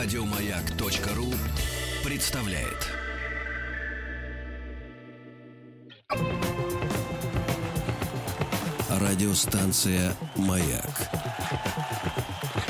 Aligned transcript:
Радиомаяк.ру 0.00 1.34
представляет. 2.04 2.86
Радиостанция 8.88 10.14
«Маяк». 10.36 11.10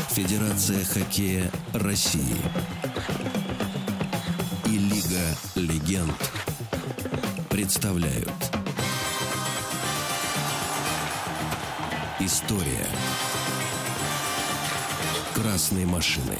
Федерация 0.09 0.83
хоккея 0.87 1.51
России. 1.75 2.39
И 4.65 4.79
Лига 4.79 5.37
легенд 5.55 6.33
представляют. 7.51 8.33
История 12.21 12.87
красной 15.34 15.84
машины. 15.84 16.37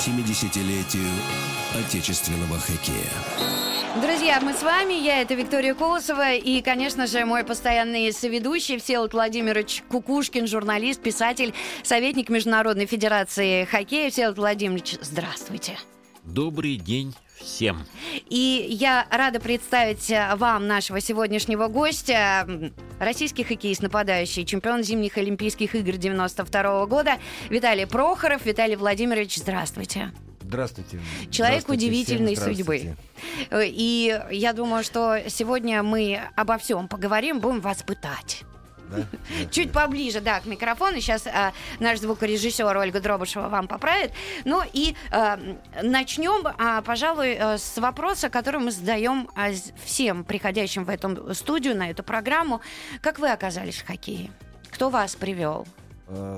70-летию 0.00 1.10
отечественного 1.78 2.58
хоккея. 2.58 4.00
Друзья, 4.00 4.40
мы 4.40 4.54
с 4.54 4.62
вами, 4.62 4.94
я 4.94 5.20
это 5.20 5.34
Виктория 5.34 5.74
Колосова 5.74 6.32
и, 6.32 6.62
конечно 6.62 7.06
же, 7.06 7.26
мой 7.26 7.44
постоянный 7.44 8.10
соведущий 8.12 8.78
Всеволод 8.78 9.12
Владимирович 9.12 9.82
Кукушкин, 9.90 10.46
журналист, 10.46 11.02
писатель, 11.02 11.52
советник 11.82 12.30
Международной 12.30 12.86
Федерации 12.86 13.64
хоккея. 13.66 14.10
Всеволод 14.10 14.38
Владимирович, 14.38 14.96
здравствуйте. 15.02 15.78
Добрый 16.24 16.76
день 16.76 17.14
всем. 17.40 17.86
И 18.28 18.66
я 18.70 19.06
рада 19.10 19.40
представить 19.40 20.12
вам 20.36 20.66
нашего 20.66 21.00
сегодняшнего 21.00 21.68
гостя, 21.68 22.46
российский 22.98 23.44
хоккеист, 23.44 23.82
нападающий, 23.82 24.44
чемпион 24.44 24.82
зимних 24.82 25.18
Олимпийских 25.18 25.74
игр 25.74 25.96
92 25.96 26.86
года 26.86 27.18
Виталий 27.48 27.86
Прохоров. 27.86 28.44
Виталий 28.44 28.76
Владимирович, 28.76 29.36
здравствуйте. 29.36 30.12
Здравствуйте. 30.42 30.98
Человек 31.30 31.62
Здравствуйте 31.62 31.86
удивительной 31.86 32.34
всем, 32.34 32.54
судьбы. 32.54 32.96
И 33.52 34.20
я 34.32 34.52
думаю, 34.52 34.82
что 34.82 35.22
сегодня 35.28 35.82
мы 35.84 36.20
обо 36.34 36.58
всем 36.58 36.88
поговорим, 36.88 37.38
будем 37.38 37.60
вас 37.60 37.82
пытать. 37.84 38.42
Да? 38.90 39.06
Чуть 39.50 39.72
поближе, 39.72 40.20
да, 40.20 40.40
к 40.40 40.46
микрофону. 40.46 41.00
Сейчас 41.00 41.26
а, 41.26 41.52
наш 41.78 42.00
звукорежиссер 42.00 42.76
Ольга 42.76 43.00
Дробышева 43.00 43.48
вам 43.48 43.68
поправит. 43.68 44.12
Ну 44.44 44.62
и 44.72 44.94
а, 45.10 45.38
начнем, 45.82 46.46
а, 46.58 46.82
пожалуй, 46.82 47.34
а, 47.34 47.58
с 47.58 47.78
вопроса, 47.78 48.28
который 48.28 48.60
мы 48.60 48.70
задаем 48.70 49.28
всем 49.84 50.24
приходящим 50.24 50.84
в 50.84 50.90
эту 50.90 51.34
студию, 51.34 51.76
на 51.76 51.90
эту 51.90 52.02
программу. 52.02 52.60
Как 53.00 53.18
вы 53.18 53.30
оказались 53.30 53.78
в 53.78 53.86
хоккее? 53.86 54.30
Кто 54.70 54.90
вас 54.90 55.16
привел? 55.16 55.66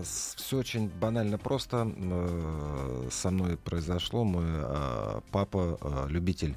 Все 0.04 0.58
очень 0.58 0.88
банально 0.88 1.38
просто. 1.38 1.90
Э, 1.96 3.08
Со 3.10 3.30
мной 3.30 3.56
произошло. 3.56 4.22
Мой 4.22 4.44
э, 4.46 5.20
папа 5.30 5.78
э, 5.80 6.06
любитель 6.08 6.56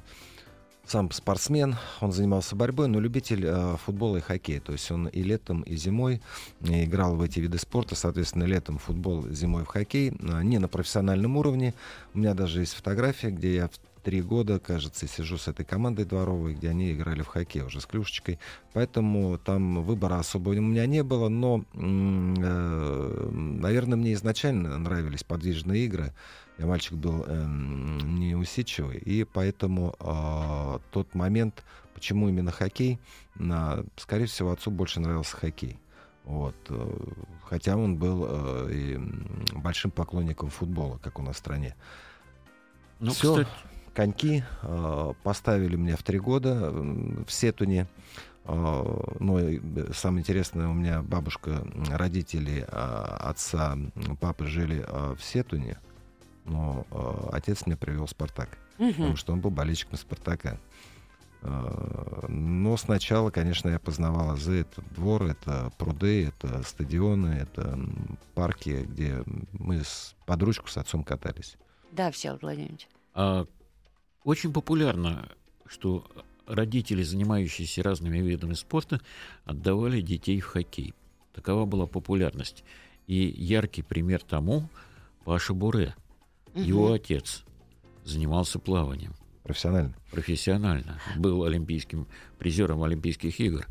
сам 0.90 1.10
спортсмен, 1.10 1.76
он 2.00 2.12
занимался 2.12 2.56
борьбой, 2.56 2.88
но 2.88 3.00
любитель 3.00 3.44
э, 3.46 3.76
футбола 3.84 4.18
и 4.18 4.20
хоккея. 4.20 4.60
То 4.60 4.72
есть 4.72 4.90
он 4.90 5.08
и 5.08 5.22
летом, 5.22 5.62
и 5.62 5.76
зимой 5.76 6.20
э, 6.60 6.84
играл 6.84 7.16
в 7.16 7.22
эти 7.22 7.40
виды 7.40 7.58
спорта. 7.58 7.94
Соответственно, 7.94 8.44
летом 8.44 8.78
футбол, 8.78 9.28
зимой 9.28 9.64
в 9.64 9.68
хоккей. 9.68 10.10
Э, 10.10 10.42
Не 10.42 10.58
на 10.58 10.68
профессиональном 10.68 11.36
уровне. 11.36 11.74
У 12.14 12.18
меня 12.18 12.34
даже 12.34 12.60
есть 12.60 12.74
фотография, 12.74 13.30
где 13.30 13.54
я 13.54 13.68
в 13.68 13.78
три 14.06 14.22
года, 14.22 14.60
кажется, 14.60 15.08
сижу 15.08 15.36
с 15.36 15.48
этой 15.48 15.64
командой 15.64 16.04
дворовой, 16.04 16.54
где 16.54 16.68
они 16.68 16.92
играли 16.92 17.22
в 17.22 17.26
хоккей 17.26 17.62
уже 17.62 17.80
с 17.80 17.86
клюшечкой. 17.86 18.38
Поэтому 18.72 19.36
там 19.36 19.82
выбора 19.82 20.20
особо 20.20 20.50
у 20.50 20.60
меня 20.60 20.86
не 20.86 21.02
было, 21.02 21.28
но, 21.28 21.64
э, 21.74 23.30
наверное, 23.32 23.96
мне 23.96 24.12
изначально 24.12 24.78
нравились 24.78 25.24
подвижные 25.24 25.86
игры. 25.86 26.12
Я 26.58 26.66
мальчик 26.66 26.94
был 26.94 27.22
эм, 27.24 28.18
неусидчивый, 28.18 28.96
и 28.98 29.24
поэтому 29.24 29.94
э, 30.00 30.78
тот 30.90 31.14
момент, 31.14 31.62
почему 31.94 32.28
именно 32.28 32.50
хоккей, 32.50 32.98
на, 33.34 33.84
скорее 33.96 34.26
всего, 34.26 34.52
отцу 34.52 34.70
больше 34.70 35.00
нравился 35.00 35.36
хоккей. 35.36 35.78
Вот. 36.24 36.56
э, 36.70 36.96
Хотя 37.44 37.76
он 37.76 37.96
был 37.96 38.26
э, 38.28 38.70
и 38.72 38.98
большим 39.52 39.90
поклонником 39.90 40.48
футбола, 40.48 40.98
как 40.98 41.18
у 41.18 41.22
нас 41.22 41.36
в 41.36 41.38
стране. 41.40 41.76
Ну, 43.00 43.12
Всё. 43.12 43.34
кстати, 43.34 43.48
Коньки 43.94 44.42
э, 44.62 45.12
поставили 45.22 45.76
мне 45.76 45.96
в 45.96 46.02
три 46.02 46.18
года 46.18 46.50
м, 46.50 47.24
в 47.26 47.32
Сетуне. 47.32 47.86
Э, 48.44 49.04
ну, 49.20 49.38
э, 49.38 49.60
самое 49.94 50.22
интересное, 50.22 50.68
у 50.68 50.72
меня 50.74 51.02
бабушка, 51.02 51.66
родители 51.90 52.66
э, 52.66 52.66
отца, 52.66 53.76
папы 54.20 54.46
жили 54.46 54.84
э, 54.86 55.14
в 55.18 55.22
Сетуне, 55.22 55.78
но 56.46 56.86
э, 56.90 57.28
отец 57.32 57.66
меня 57.66 57.76
привел 57.76 58.06
в 58.06 58.10
Спартак, 58.10 58.58
Мгм. 58.78 58.92
потому 58.92 59.16
что 59.16 59.32
он 59.32 59.40
был 59.40 59.50
болельщиком 59.50 59.96
Спартака. 59.98 60.58
Э, 61.42 62.26
Но 62.28 62.76
сначала, 62.76 63.30
конечно, 63.30 63.68
я 63.68 63.78
познавал 63.78 64.30
азы. 64.30 64.60
Это 64.62 64.82
двор, 64.94 65.24
это 65.24 65.70
пруды, 65.78 66.26
это 66.26 66.62
стадионы, 66.62 67.28
это 67.28 67.78
парки, 68.34 68.84
где 68.88 69.22
мы 69.52 69.82
с, 69.84 70.14
под 70.26 70.42
ручку 70.42 70.68
с 70.68 70.76
отцом 70.76 71.04
катались. 71.04 71.56
Да, 71.92 72.10
Всеволод 72.10 72.42
Владимирович. 72.42 72.88
а, 73.14 73.46
очень 74.24 74.52
популярно, 74.52 75.28
что 75.66 76.04
родители, 76.46 77.02
занимающиеся 77.02 77.82
разными 77.82 78.18
видами 78.18 78.54
спорта, 78.54 79.00
отдавали 79.44 80.00
детей 80.00 80.40
в 80.40 80.46
хоккей. 80.46 80.94
Такова 81.32 81.64
была 81.64 81.86
популярность. 81.86 82.64
И 83.06 83.14
яркий 83.38 83.82
пример 83.82 84.22
тому 84.22 84.68
Паша 85.24 85.54
Буре. 85.54 85.94
Его 86.56 86.92
отец 86.92 87.44
занимался 88.04 88.58
плаванием 88.58 89.12
Профессионально. 89.42 89.94
профессионально. 90.10 91.00
Был 91.16 91.44
олимпийским 91.44 92.06
призером 92.38 92.82
Олимпийских 92.82 93.38
игр. 93.40 93.66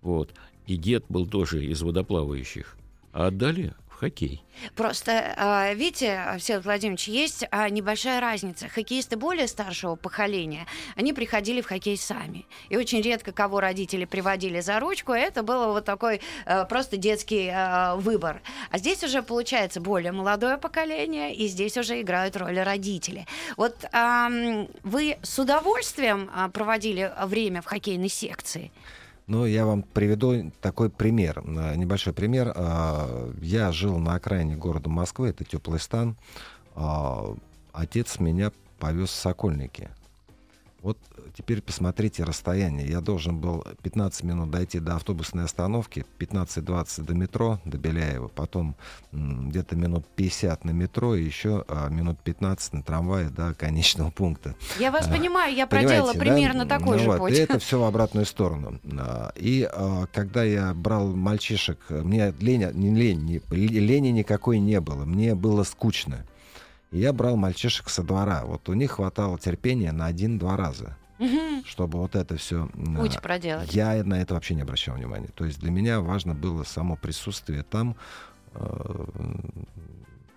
Вот. 0.00 0.32
И 0.66 0.76
дед 0.76 1.04
был 1.08 1.26
тоже 1.26 1.64
из 1.64 1.82
водоплавающих. 1.82 2.76
А 3.12 3.26
отдали 3.26 3.74
хоккей. 3.98 4.44
Просто, 4.74 5.34
а, 5.36 5.72
видите, 5.74 6.34
Всеволод 6.38 6.64
Владимирович, 6.64 7.08
есть 7.08 7.44
а, 7.50 7.68
небольшая 7.68 8.20
разница. 8.20 8.68
Хоккеисты 8.68 9.16
более 9.16 9.46
старшего 9.46 9.96
поколения, 9.96 10.66
они 10.96 11.12
приходили 11.12 11.60
в 11.60 11.66
хоккей 11.66 11.96
сами. 11.96 12.46
И 12.68 12.76
очень 12.76 13.00
редко 13.00 13.32
кого 13.32 13.60
родители 13.60 14.04
приводили 14.04 14.60
за 14.60 14.80
ручку. 14.80 15.12
Это 15.12 15.42
было 15.42 15.68
вот 15.68 15.84
такой 15.84 16.20
э, 16.46 16.64
просто 16.66 16.96
детский 16.96 17.52
выбор. 17.96 18.40
А 18.70 18.78
здесь 18.78 19.02
уже 19.04 19.22
получается 19.22 19.80
более 19.80 20.12
молодое 20.12 20.58
поколение, 20.58 21.34
и 21.34 21.46
здесь 21.46 21.76
уже 21.76 22.00
играют 22.00 22.36
роль 22.36 22.58
родители. 22.58 23.26
Вот 23.56 23.76
вы 24.82 25.18
с 25.22 25.38
удовольствием 25.38 26.30
а, 26.34 26.48
проводили 26.48 27.12
время 27.24 27.62
в 27.62 27.66
хоккейной 27.66 28.08
секции? 28.08 28.70
Ну, 29.28 29.44
я 29.44 29.66
вам 29.66 29.82
приведу 29.82 30.50
такой 30.62 30.88
пример, 30.88 31.42
э, 31.44 31.76
небольшой 31.76 32.14
пример. 32.14 32.50
А, 32.56 33.30
Я 33.42 33.72
жил 33.72 33.98
на 33.98 34.14
окраине 34.14 34.56
города 34.56 34.88
Москвы, 34.88 35.28
это 35.28 35.44
теплый 35.44 35.80
стан. 35.80 36.16
А, 36.74 37.34
Отец 37.72 38.18
меня 38.20 38.52
повез 38.78 39.10
в 39.10 39.14
Сокольники. 39.14 39.90
Вот 40.80 40.96
теперь 41.36 41.60
посмотрите 41.60 42.22
расстояние. 42.22 42.86
Я 42.88 43.00
должен 43.00 43.38
был 43.40 43.64
15 43.82 44.22
минут 44.22 44.50
дойти 44.52 44.78
до 44.78 44.94
автобусной 44.94 45.44
остановки, 45.44 46.06
15-20 46.20 47.02
до 47.02 47.14
метро, 47.14 47.58
до 47.64 47.78
Беляева, 47.78 48.28
потом 48.28 48.76
где-то 49.10 49.74
минут 49.74 50.06
50 50.14 50.64
на 50.64 50.70
метро 50.70 51.16
и 51.16 51.24
еще 51.24 51.64
а, 51.66 51.88
минут 51.88 52.20
15 52.20 52.74
на 52.74 52.82
трамвае 52.84 53.28
до 53.28 53.54
конечного 53.54 54.10
пункта. 54.12 54.54
Я 54.78 54.92
вас 54.92 55.08
А, 55.08 55.10
понимаю, 55.10 55.52
я 55.52 55.66
проделала 55.66 56.14
да? 56.14 56.20
примерно 56.20 56.64
такой 56.64 56.96
Ну 56.98 57.02
же 57.02 57.08
вот, 57.08 57.18
путь. 57.18 57.32
И 57.32 57.36
это 57.38 57.58
все 57.58 57.80
в 57.80 57.84
обратную 57.84 58.24
сторону. 58.24 58.78
А, 59.00 59.32
И 59.34 59.68
а, 59.70 60.06
когда 60.12 60.44
я 60.44 60.72
брал 60.74 61.08
мальчишек, 61.08 61.78
мне 61.88 62.32
лень, 62.38 62.70
не 62.74 62.94
лень, 62.94 63.24
не- 63.24 63.40
лени 63.50 64.08
никакой 64.08 64.60
не 64.60 64.80
было, 64.80 65.04
мне 65.04 65.34
было 65.34 65.64
скучно. 65.64 66.24
И 66.90 66.98
я 67.00 67.12
брал 67.12 67.36
мальчишек 67.36 67.88
со 67.90 68.02
двора. 68.02 68.44
Вот 68.44 68.68
у 68.68 68.74
них 68.74 68.92
хватало 68.92 69.38
терпения 69.38 69.92
на 69.92 70.06
один-два 70.06 70.56
раза, 70.56 70.96
Мгм. 71.18 71.64
чтобы 71.66 71.98
вот 71.98 72.14
это 72.16 72.36
все... 72.36 72.68
Путь 72.96 73.20
проделать. 73.20 73.74
Я 73.74 74.02
на 74.04 74.20
это 74.22 74.34
вообще 74.34 74.54
не 74.54 74.62
обращал 74.62 74.94
внимания. 74.96 75.28
То 75.34 75.44
есть 75.44 75.58
для 75.60 75.70
меня 75.70 76.00
важно 76.00 76.34
было 76.34 76.64
само 76.64 76.96
присутствие 76.96 77.62
там. 77.62 77.96
Э, 78.54 79.04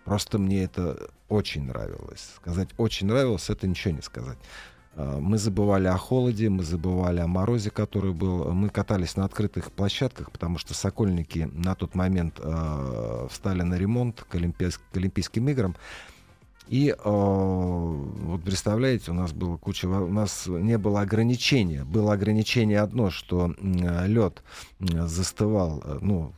Просто 0.04 0.40
мне 0.40 0.64
это 0.64 0.98
очень 1.30 1.64
нравилось. 1.68 2.32
Сказать 2.38 2.70
очень 2.78 3.08
нравилось, 3.08 3.50
это 3.50 3.68
ничего 3.68 3.94
не 3.94 4.02
сказать. 4.02 4.38
Э, 4.96 5.20
Мы 5.20 5.38
забывали 5.38 5.88
о 5.88 5.96
холоде, 5.98 6.50
мы 6.50 6.64
забывали 6.64 7.20
о 7.20 7.28
морозе, 7.28 7.70
который 7.70 8.12
был. 8.12 8.52
Мы 8.52 8.70
катались 8.70 9.16
на 9.16 9.26
открытых 9.26 9.72
площадках, 9.72 10.32
потому 10.32 10.58
что 10.58 10.74
Сокольники 10.74 11.50
на 11.54 11.76
тот 11.76 11.96
момент 11.96 12.40
э, 12.40 13.28
встали 13.30 13.62
на 13.62 13.76
ремонт 13.76 14.26
к, 14.28 14.36
Олимпийс- 14.36 14.80
к 14.92 14.98
Олимпийским 14.98 15.48
играм. 15.50 15.76
И 16.68 16.90
э, 16.90 16.96
вот 17.04 18.44
представляете, 18.44 19.12
у 19.12 19.14
нас 19.14 19.34
было 19.34 19.58
куча, 19.58 19.88
у 19.88 20.08
нас 20.08 20.48
не 20.48 20.78
было 20.78 21.02
ограничения. 21.02 21.84
Было 21.84 22.14
ограничение 22.14 22.80
одно, 22.80 23.10
что 23.10 23.54
лед 23.60 24.42
застывал, 24.80 25.82
э, 25.84 25.98
ну, 26.02 26.34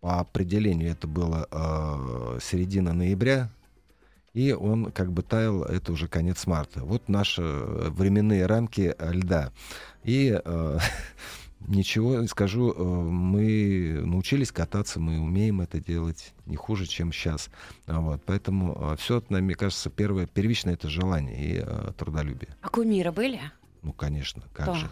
по 0.00 0.20
определению 0.20 0.90
это 0.92 1.06
было 1.06 1.48
э, 1.50 2.38
середина 2.40 2.92
ноября, 2.92 3.50
и 4.32 4.52
он 4.52 4.92
как 4.92 5.12
бы 5.12 5.22
таял, 5.22 5.64
это 5.64 5.92
уже 5.92 6.06
конец 6.06 6.46
марта. 6.46 6.84
Вот 6.84 7.08
наши 7.08 7.42
временные 7.42 8.46
рамки 8.46 8.94
льда. 9.00 9.50
И 10.04 10.40
э, 10.42 10.78
ничего 11.60 12.16
не 12.16 12.28
скажу, 12.28 12.72
э, 12.72 12.82
мы 12.82 14.00
научились 14.04 14.52
кататься, 14.52 15.00
мы 15.00 15.18
умеем 15.18 15.60
это 15.60 15.80
делать 15.80 16.32
не 16.46 16.56
хуже, 16.56 16.86
чем 16.86 17.12
сейчас. 17.12 17.50
Вот, 17.86 18.22
поэтому 18.24 18.92
э, 18.92 18.96
все, 18.96 19.22
мне 19.28 19.54
кажется, 19.54 19.90
первое, 19.90 20.26
первичное 20.26 20.74
это 20.74 20.88
желание 20.88 21.36
и 21.36 21.62
э, 21.64 21.92
трудолюбие. 21.96 22.56
А 22.62 22.68
кумиры 22.68 23.12
были? 23.12 23.40
Ну, 23.82 23.92
конечно, 23.92 24.42
как 24.52 24.66
Кто? 24.66 24.74
же. 24.74 24.90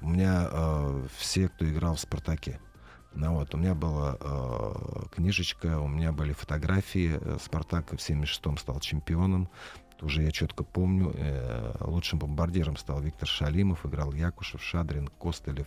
У 0.00 0.08
меня 0.08 0.48
э, 0.50 1.06
все, 1.18 1.48
кто 1.48 1.68
играл 1.68 1.96
в 1.96 2.00
«Спартаке». 2.00 2.60
Ну, 3.14 3.34
вот, 3.34 3.54
у 3.54 3.58
меня 3.58 3.74
была 3.74 4.16
э, 4.20 5.06
книжечка, 5.14 5.78
у 5.78 5.86
меня 5.86 6.10
были 6.12 6.32
фотографии. 6.32 7.20
«Спартак» 7.40 7.92
в 7.92 7.94
76-м 7.94 8.58
стал 8.58 8.80
чемпионом 8.80 9.48
уже 10.04 10.22
я 10.22 10.30
четко 10.30 10.64
помню, 10.64 11.12
э, 11.14 11.74
лучшим 11.80 12.18
бомбардиром 12.18 12.76
стал 12.76 13.00
Виктор 13.00 13.28
Шалимов, 13.28 13.84
играл 13.86 14.12
Якушев, 14.12 14.62
Шадрин, 14.62 15.08
Костылев. 15.18 15.66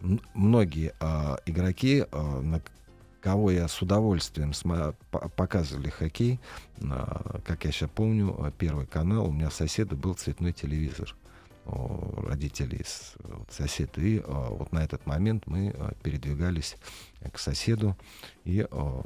М- 0.00 0.20
многие 0.34 0.94
э, 1.00 1.36
игроки, 1.46 2.04
э, 2.10 2.40
на 2.40 2.62
кого 3.20 3.50
я 3.50 3.68
с 3.68 3.82
удовольствием 3.82 4.52
см- 4.54 4.94
показывали 5.10 5.90
хоккей, 5.90 6.40
э, 6.78 6.84
как 7.44 7.64
я 7.64 7.72
сейчас 7.72 7.90
помню, 7.94 8.52
первый 8.58 8.86
канал, 8.86 9.28
у 9.28 9.32
меня 9.32 9.50
соседа 9.50 9.96
был 9.96 10.14
цветной 10.14 10.52
телевизор 10.52 11.14
родителей 11.66 12.84
вот, 13.22 13.52
сосед. 13.52 13.96
И 13.98 14.18
э, 14.18 14.22
вот 14.24 14.72
на 14.72 14.82
этот 14.82 15.06
момент 15.06 15.46
мы 15.46 15.72
э, 15.74 15.92
передвигались 16.02 16.76
к 17.32 17.38
соседу 17.38 17.96
и 18.44 18.66
э, 18.68 19.02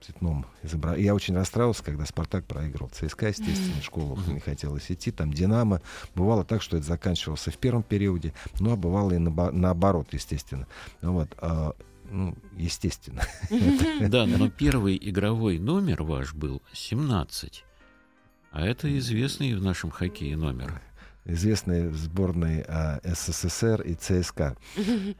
цветном 0.00 0.46
изображении. 0.62 1.04
Я 1.04 1.14
очень 1.14 1.34
расстраивался, 1.34 1.84
когда 1.84 2.04
«Спартак» 2.06 2.44
проиграл 2.44 2.88
ЦСКА, 2.88 3.28
естественно, 3.28 3.80
в 3.80 3.84
школу 3.84 4.18
не 4.26 4.40
хотелось 4.40 4.90
идти. 4.90 5.10
Там 5.10 5.32
«Динамо». 5.32 5.80
Бывало 6.14 6.44
так, 6.44 6.62
что 6.62 6.76
это 6.76 6.86
заканчивалось 6.86 7.40
в 7.40 7.56
первом 7.58 7.82
периоде, 7.82 8.32
ну, 8.58 8.72
а 8.72 8.76
бывало 8.76 9.12
и 9.12 9.18
на, 9.18 9.50
наоборот, 9.50 10.08
естественно. 10.12 10.66
Вот. 11.02 11.28
А, 11.38 11.74
ну, 12.10 12.36
естественно. 12.56 13.22
Да, 14.08 14.26
но 14.26 14.50
первый 14.50 14.98
игровой 15.00 15.58
номер 15.58 16.02
ваш 16.02 16.34
был 16.34 16.62
17. 16.72 17.64
А 18.52 18.66
это 18.66 18.98
известный 18.98 19.54
в 19.54 19.62
нашем 19.62 19.90
хоккее 19.90 20.36
номер 20.36 20.82
известной 21.32 21.90
сборной 21.92 22.64
а, 22.66 23.00
СССР 23.04 23.82
и 23.82 23.94
ЦСКА. 23.94 24.56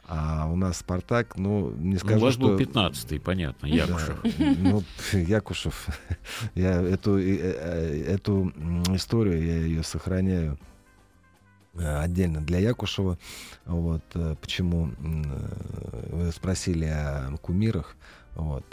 А 0.07 0.49
у 0.51 0.57
нас 0.57 0.79
Спартак, 0.79 1.37
ну, 1.37 1.71
не 1.73 1.97
скажу, 1.97 2.15
ну, 2.15 2.21
у 2.21 2.25
вас 2.25 2.35
что... 2.35 2.43
был 2.43 2.59
15-й, 2.59 3.21
понятно, 3.21 3.67
Якушев. 3.67 4.21
Да, 4.23 4.55
ну, 4.59 4.83
Якушев, 5.13 5.89
я 6.55 6.81
эту, 6.81 7.19
э, 7.19 7.37
э, 7.39 8.05
эту 8.15 8.53
историю, 8.95 9.45
я 9.45 9.57
ее 9.61 9.83
сохраняю 9.83 10.59
э, 11.75 11.99
отдельно 11.99 12.41
для 12.41 12.59
Якушева. 12.59 13.19
Вот, 13.67 14.03
почему 14.41 14.91
вы 14.99 16.33
спросили 16.33 16.87
о 16.87 17.37
кумирах. 17.43 17.97
Вот, 18.35 18.65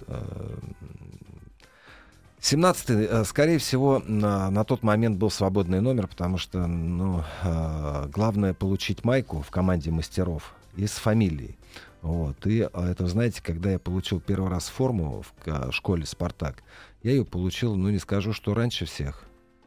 17-й, 2.40 3.08
э, 3.10 3.24
скорее 3.24 3.58
всего, 3.58 4.02
на, 4.06 4.50
на 4.52 4.64
тот 4.64 4.84
момент 4.84 5.18
был 5.18 5.30
свободный 5.30 5.82
номер, 5.82 6.08
потому 6.08 6.38
что 6.38 6.68
ну, 6.68 7.24
э, 7.44 8.10
главное 8.12 8.54
получить 8.54 9.04
майку 9.04 9.42
в 9.42 9.50
команде 9.50 9.92
мастеров 9.92 10.56
и 10.76 10.86
с 10.86 10.94
фамилией. 10.94 11.58
Вот. 12.02 12.46
И 12.46 12.62
а, 12.62 12.92
это, 12.92 13.08
знаете, 13.08 13.42
когда 13.42 13.72
я 13.72 13.80
получил 13.80 14.20
первый 14.20 14.50
раз 14.50 14.68
форму 14.68 15.24
в 15.46 15.72
школе 15.72 16.06
«Спартак», 16.06 16.64
я 17.04 17.12
ее 17.12 17.26
получил, 17.26 17.76
ну 17.76 17.90
не 17.90 18.00
скажу, 18.00 18.34
что 18.34 18.54
раньше 18.54 18.86
всех, 18.86 19.24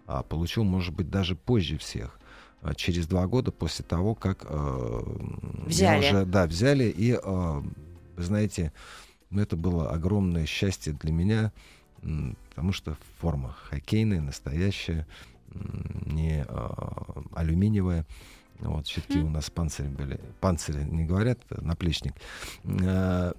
а 0.06 0.22
получил, 0.22 0.64
может 0.64 0.94
быть, 0.94 1.10
даже 1.10 1.34
позже 1.34 1.76
всех. 1.78 2.18
Через 2.76 3.06
два 3.06 3.26
года 3.26 3.52
после 3.52 3.84
того, 3.84 4.14
как 4.14 4.44
э, 4.44 5.00
взяли. 5.66 5.98
уже 5.98 6.26
да, 6.26 6.46
взяли. 6.46 6.84
И, 6.84 7.12
э, 7.12 7.62
вы 8.16 8.22
знаете, 8.22 8.72
ну, 9.30 9.40
это 9.40 9.56
было 9.56 9.90
огромное 9.90 10.44
счастье 10.44 10.92
для 10.92 11.10
меня 11.10 11.52
потому 12.48 12.72
что 12.72 12.96
форма 13.18 13.54
хоккейная, 13.68 14.20
настоящая, 14.20 15.06
не 16.06 16.44
а, 16.48 17.22
алюминиевая. 17.34 18.06
Вот, 18.58 18.86
щитки 18.86 19.18
mm. 19.18 19.24
у 19.24 19.30
нас 19.30 19.48
панцири 19.50 19.88
были. 19.88 20.20
Панцири 20.40 20.84
не 20.84 21.04
говорят, 21.04 21.38
наплечник. 21.50 22.14
А, 22.64 23.34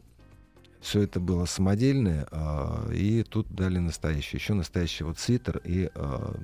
все 0.82 1.02
это 1.02 1.20
было 1.20 1.46
самодельное, 1.46 2.28
а, 2.32 2.90
и 2.92 3.24
тут 3.24 3.54
дали 3.54 3.78
настоящий. 3.78 4.38
Еще 4.38 4.54
настоящий 4.54 5.04
вот 5.04 5.20
свитер 5.20 5.62
и 5.64 5.90
а, 5.94 6.36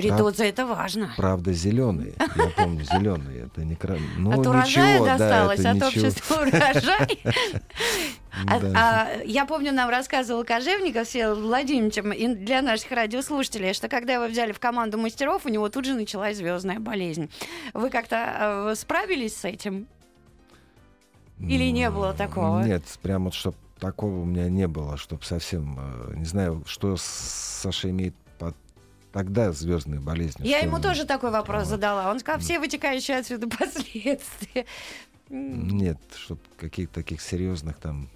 ритузы. 0.00 0.18
Ритуза 0.18 0.44
это 0.44 0.66
важно. 0.66 1.12
Правда, 1.16 1.52
зеленые. 1.52 2.14
Я 2.18 2.48
помню, 2.56 2.84
зеленые. 2.84 3.46
Это 3.46 3.64
не 3.64 3.74
кра... 3.74 3.96
ну, 4.16 4.40
От 4.40 4.46
урожая 4.46 4.94
ничего, 4.94 5.06
досталось, 5.06 5.60
да, 5.62 5.70
от 5.70 5.76
ничего. 5.76 5.88
общества 5.88 6.34
урожай. 6.42 7.18
А, 8.46 8.60
а, 8.74 9.22
я 9.24 9.46
помню, 9.46 9.72
нам 9.72 9.88
рассказывал 9.88 10.44
Кожевников 10.44 11.08
Всеволод 11.08 11.38
Владимировичем 11.38 12.12
и 12.12 12.26
для 12.34 12.60
наших 12.60 12.90
радиослушателей, 12.92 13.72
что 13.72 13.88
когда 13.88 14.14
его 14.14 14.26
взяли 14.26 14.52
в 14.52 14.60
команду 14.60 14.98
мастеров, 14.98 15.46
у 15.46 15.48
него 15.48 15.68
тут 15.70 15.86
же 15.86 15.94
началась 15.94 16.36
звездная 16.36 16.78
болезнь. 16.78 17.30
Вы 17.72 17.88
как-то 17.88 18.70
э, 18.70 18.74
справились 18.76 19.36
с 19.36 19.44
этим? 19.46 19.86
Или 21.40 21.70
не 21.70 21.90
было 21.90 22.12
такого? 22.12 22.62
Нет, 22.62 22.82
прям 23.02 23.24
вот 23.24 23.34
чтобы 23.34 23.56
такого 23.78 24.20
у 24.20 24.24
меня 24.24 24.48
не 24.48 24.66
было, 24.66 24.96
чтобы 24.96 25.24
совсем, 25.24 25.78
э, 25.78 26.14
не 26.16 26.24
знаю, 26.24 26.62
что 26.66 26.96
Саша 26.98 27.90
имеет 27.90 28.14
тогда 29.16 29.50
звездные 29.50 29.98
болезни. 29.98 30.46
Я 30.46 30.58
ему 30.58 30.78
тоже 30.78 31.06
такой 31.06 31.30
вопрос 31.30 31.62
вот. 31.62 31.70
задала. 31.70 32.10
Он 32.10 32.20
сказал, 32.20 32.38
все 32.38 32.58
вытекающие 32.58 33.16
отсюда 33.16 33.48
последствия. 33.58 34.66
Нет, 35.30 35.98
чтобы 36.14 36.42
каких-то 36.58 36.96
таких 36.96 37.22
серьезных 37.22 37.78
там 37.78 38.10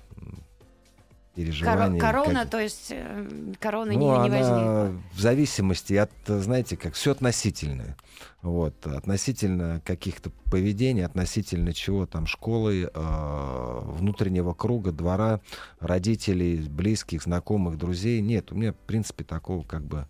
переживаний. 1.34 1.98
Корона, 1.98 2.40
как... 2.40 2.50
то 2.50 2.60
есть 2.60 2.88
э, 2.90 3.26
короны 3.58 3.94
ну, 3.94 3.98
не, 3.98 4.06
не 4.06 4.12
она 4.12 4.38
возникла. 4.38 5.02
В 5.14 5.20
зависимости 5.20 5.94
от, 5.94 6.10
знаете, 6.26 6.76
как 6.76 6.92
все 6.92 7.12
относительное. 7.12 7.96
Вот, 8.42 8.86
относительно 8.86 9.80
каких-то 9.86 10.28
поведений, 10.50 11.06
относительно 11.06 11.72
чего 11.72 12.04
там 12.04 12.26
школы, 12.26 12.90
э, 12.92 13.80
внутреннего 13.84 14.52
круга, 14.52 14.92
двора, 14.92 15.40
родителей, 15.78 16.58
близких, 16.58 17.22
знакомых, 17.22 17.78
друзей. 17.78 18.20
Нет, 18.20 18.52
у 18.52 18.54
меня, 18.54 18.74
в 18.74 18.76
принципе, 18.76 19.24
такого 19.24 19.62
как 19.62 19.82
бы 19.82 20.06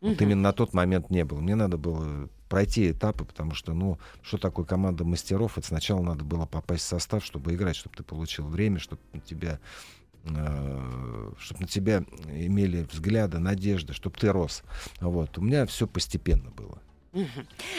вот 0.00 0.22
именно 0.22 0.42
на 0.42 0.52
тот 0.52 0.72
момент 0.72 1.10
не 1.10 1.24
было. 1.24 1.40
Мне 1.40 1.54
надо 1.54 1.76
было 1.76 2.28
пройти 2.48 2.90
этапы, 2.90 3.24
потому 3.24 3.54
что, 3.54 3.74
ну, 3.74 3.98
что 4.22 4.38
такое 4.38 4.64
команда 4.64 5.04
мастеров? 5.04 5.58
Это 5.58 5.66
сначала 5.66 6.02
надо 6.02 6.24
было 6.24 6.46
попасть 6.46 6.84
в 6.84 6.88
состав, 6.88 7.24
чтобы 7.24 7.54
играть, 7.54 7.76
чтобы 7.76 7.96
ты 7.96 8.02
получил 8.02 8.46
время, 8.46 8.78
чтобы 8.78 9.02
на 9.12 9.20
тебя 9.20 9.60
э, 10.24 11.32
чтобы 11.38 11.60
на 11.60 11.66
тебя 11.66 12.04
имели 12.28 12.86
взгляды, 12.90 13.38
надежды, 13.38 13.92
чтобы 13.92 14.18
ты 14.18 14.32
рос. 14.32 14.62
Вот. 15.00 15.36
У 15.38 15.42
меня 15.42 15.66
все 15.66 15.86
постепенно 15.86 16.50
было. 16.50 16.80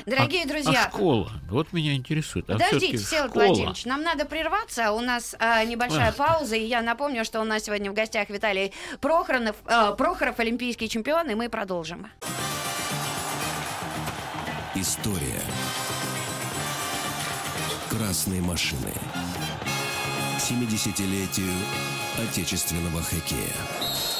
Дорогие 0.05 0.43
а, 0.43 0.47
друзья. 0.47 0.85
А 0.85 0.89
школа? 0.89 1.31
Вот 1.49 1.71
меня 1.73 1.95
интересует. 1.95 2.49
А 2.49 2.53
Подождите, 2.53 2.97
Всеволод 2.97 3.33
Владимирович, 3.33 3.85
нам 3.85 4.03
надо 4.03 4.25
прерваться. 4.25 4.91
У 4.91 4.99
нас 4.99 5.35
а, 5.39 5.63
небольшая 5.63 6.09
Ах. 6.09 6.15
пауза. 6.15 6.55
И 6.55 6.65
я 6.65 6.81
напомню, 6.81 7.23
что 7.23 7.39
у 7.41 7.43
нас 7.45 7.63
сегодня 7.63 7.91
в 7.91 7.93
гостях 7.93 8.29
Виталий 8.29 8.73
Прохоров, 8.99 9.55
а, 9.65 9.93
Прохоров 9.93 10.39
олимпийский 10.39 10.89
чемпион, 10.89 11.29
и 11.29 11.35
мы 11.35 11.49
продолжим. 11.49 12.07
История 14.75 15.41
красной 17.89 18.41
машины. 18.41 18.93
70-летию 20.39 21.53
отечественного 22.17 23.01
хоккея. 23.01 24.10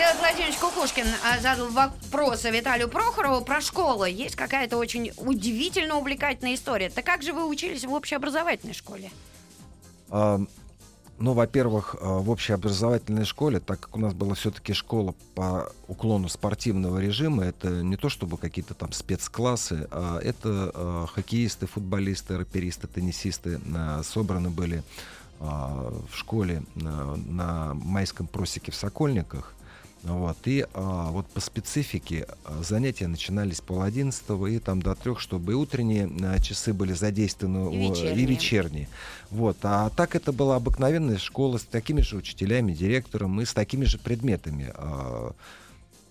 Всеволод 0.00 0.18
Владимирович 0.20 0.56
Кукушкин 0.56 1.04
а, 1.22 1.38
задал 1.40 1.68
вопрос 1.68 2.44
Виталию 2.44 2.88
Прохорову 2.88 3.44
про 3.44 3.60
школу. 3.60 4.06
Есть 4.06 4.34
какая-то 4.34 4.78
очень 4.78 5.12
удивительно 5.18 5.98
увлекательная 5.98 6.54
история. 6.54 6.88
Так 6.88 7.04
как 7.04 7.22
же 7.22 7.34
вы 7.34 7.46
учились 7.46 7.84
в 7.84 7.92
общеобразовательной 7.92 8.72
школе? 8.72 9.10
А, 10.08 10.40
ну, 11.18 11.34
во-первых, 11.34 11.96
а, 12.00 12.16
в 12.20 12.30
общеобразовательной 12.30 13.26
школе, 13.26 13.60
так 13.60 13.80
как 13.80 13.94
у 13.94 14.00
нас 14.00 14.14
была 14.14 14.34
все-таки 14.34 14.72
школа 14.72 15.14
по 15.34 15.70
уклону 15.86 16.30
спортивного 16.30 16.98
режима, 16.98 17.44
это 17.44 17.68
не 17.68 17.98
то 17.98 18.08
чтобы 18.08 18.38
какие-то 18.38 18.72
там 18.72 18.92
спецклассы, 18.92 19.86
а 19.90 20.18
это 20.18 20.70
а, 20.72 21.06
хоккеисты, 21.12 21.66
футболисты, 21.66 22.38
раперисты, 22.38 22.86
теннисисты 22.86 23.60
а, 23.76 24.02
собраны 24.02 24.48
были 24.48 24.82
а, 25.40 25.92
в 26.10 26.16
школе 26.16 26.62
а, 26.82 27.16
на 27.16 27.74
майском 27.74 28.26
просеке 28.26 28.72
в 28.72 28.76
Сокольниках. 28.76 29.52
Вот. 30.02 30.38
И 30.46 30.66
а, 30.72 31.10
вот 31.10 31.26
по 31.26 31.40
специфике 31.40 32.26
а, 32.44 32.62
занятия 32.62 33.06
начинались 33.06 33.60
пол 33.60 33.82
одиннадцатого 33.82 34.46
и 34.46 34.58
там 34.58 34.80
до 34.80 34.94
трех, 34.94 35.20
чтобы 35.20 35.52
и 35.52 35.54
утренние 35.54 36.10
а, 36.22 36.38
часы 36.40 36.72
были 36.72 36.94
задействованы, 36.94 37.74
И 37.74 37.88
вечерние. 37.90 38.14
и 38.14 38.26
вечерние. 38.26 38.88
Вот. 39.30 39.58
А 39.62 39.90
так 39.90 40.16
это 40.16 40.32
была 40.32 40.56
обыкновенная 40.56 41.18
школа 41.18 41.58
с 41.58 41.64
такими 41.64 42.00
же 42.00 42.16
учителями, 42.16 42.72
директором 42.72 43.40
и 43.40 43.44
с 43.44 43.52
такими 43.52 43.84
же 43.84 43.98
предметами. 43.98 44.72
А, 44.74 45.34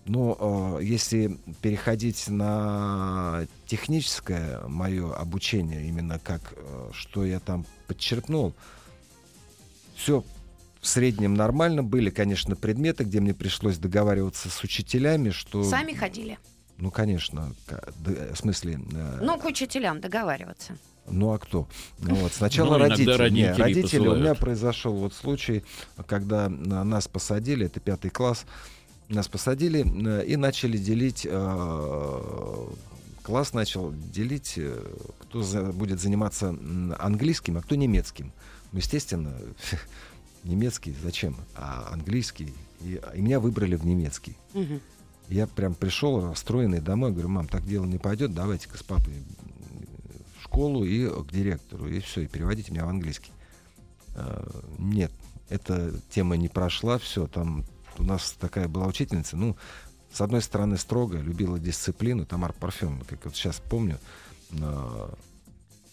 но 0.06 0.36
а, 0.38 0.78
если 0.78 1.36
переходить 1.60 2.28
на 2.28 3.46
техническое 3.66 4.60
мое 4.68 5.12
обучение, 5.12 5.86
именно 5.88 6.20
как, 6.20 6.54
а, 6.56 6.90
что 6.92 7.24
я 7.24 7.40
там 7.40 7.66
подчеркнул, 7.88 8.54
все 9.96 10.24
в 10.80 10.86
среднем 10.86 11.34
нормально. 11.34 11.82
Были, 11.82 12.10
конечно, 12.10 12.56
предметы, 12.56 13.04
где 13.04 13.20
мне 13.20 13.34
пришлось 13.34 13.78
договариваться 13.78 14.48
с 14.50 14.62
учителями, 14.64 15.30
что... 15.30 15.62
Сами 15.64 15.92
ходили. 15.92 16.38
Ну, 16.78 16.90
конечно. 16.90 17.54
да, 17.68 17.80
В 18.32 18.36
смысле... 18.36 18.80
э, 18.92 19.18
Ну, 19.22 19.38
к 19.38 19.44
учителям 19.44 20.00
договариваться. 20.00 20.78
ну 21.06 21.32
а 21.32 21.38
кто? 21.38 21.68
Ну, 21.98 22.14
Вот, 22.14 22.32
сначала 22.32 22.78
Ну, 22.78 22.86
иногда 22.86 22.94
родители. 22.96 23.30
Не, 23.30 23.52
родители 23.52 23.62
родители. 23.80 24.08
У 24.08 24.16
меня 24.16 24.34
произошел 24.34 24.94
вот 24.94 25.12
случай, 25.12 25.62
когда 26.06 26.48
на- 26.48 26.82
нас 26.84 27.06
посадили, 27.08 27.66
это 27.66 27.80
пятый 27.80 28.10
класс, 28.10 28.46
нас 29.10 29.28
посадили 29.28 29.84
э, 29.84 30.24
и 30.24 30.36
начали 30.36 30.78
делить, 30.78 31.26
э, 31.28 32.66
класс 33.22 33.52
начал 33.52 33.92
делить, 33.92 34.54
э, 34.56 34.82
кто 35.20 35.42
за- 35.42 35.72
будет 35.72 36.00
заниматься 36.00 36.56
английским, 36.98 37.58
а 37.58 37.60
кто 37.62 37.74
немецким. 37.74 38.32
Ну, 38.72 38.78
естественно, 38.78 39.32
немецкий 40.44 40.94
зачем, 41.02 41.36
а 41.54 41.90
английский. 41.92 42.54
И, 42.80 43.00
и 43.14 43.20
меня 43.20 43.40
выбрали 43.40 43.76
в 43.76 43.84
немецкий. 43.84 44.36
Мгм. 44.54 44.80
Я 45.28 45.46
прям 45.46 45.74
пришел 45.74 46.20
расстроенный 46.28 46.80
домой, 46.80 47.12
говорю, 47.12 47.28
мам, 47.28 47.46
так 47.46 47.64
дело 47.64 47.84
не 47.84 47.98
пойдет, 47.98 48.34
давайте-ка 48.34 48.76
с 48.78 48.82
папой 48.82 49.14
в 50.38 50.42
школу 50.42 50.84
и 50.84 51.06
к 51.08 51.30
директору, 51.30 51.86
и 51.88 52.00
все, 52.00 52.22
и 52.22 52.26
переводите 52.26 52.72
меня 52.72 52.84
в 52.84 52.88
английский. 52.88 53.32
А, 54.16 54.44
Нет, 54.78 55.12
эта 55.48 55.92
тема 56.10 56.36
не 56.36 56.48
прошла, 56.48 56.98
все, 56.98 57.26
там 57.26 57.64
у 57.98 58.02
нас 58.02 58.32
такая 58.40 58.66
была 58.66 58.86
учительница, 58.86 59.36
ну, 59.36 59.56
с 60.12 60.20
одной 60.20 60.42
стороны, 60.42 60.76
строго, 60.76 61.18
любила 61.18 61.58
дисциплину, 61.60 62.26
Тамар 62.26 62.52
Парфюм, 62.52 63.02
как 63.08 63.24
вот 63.24 63.36
сейчас 63.36 63.60
помню. 63.70 63.98
А, 64.60 65.14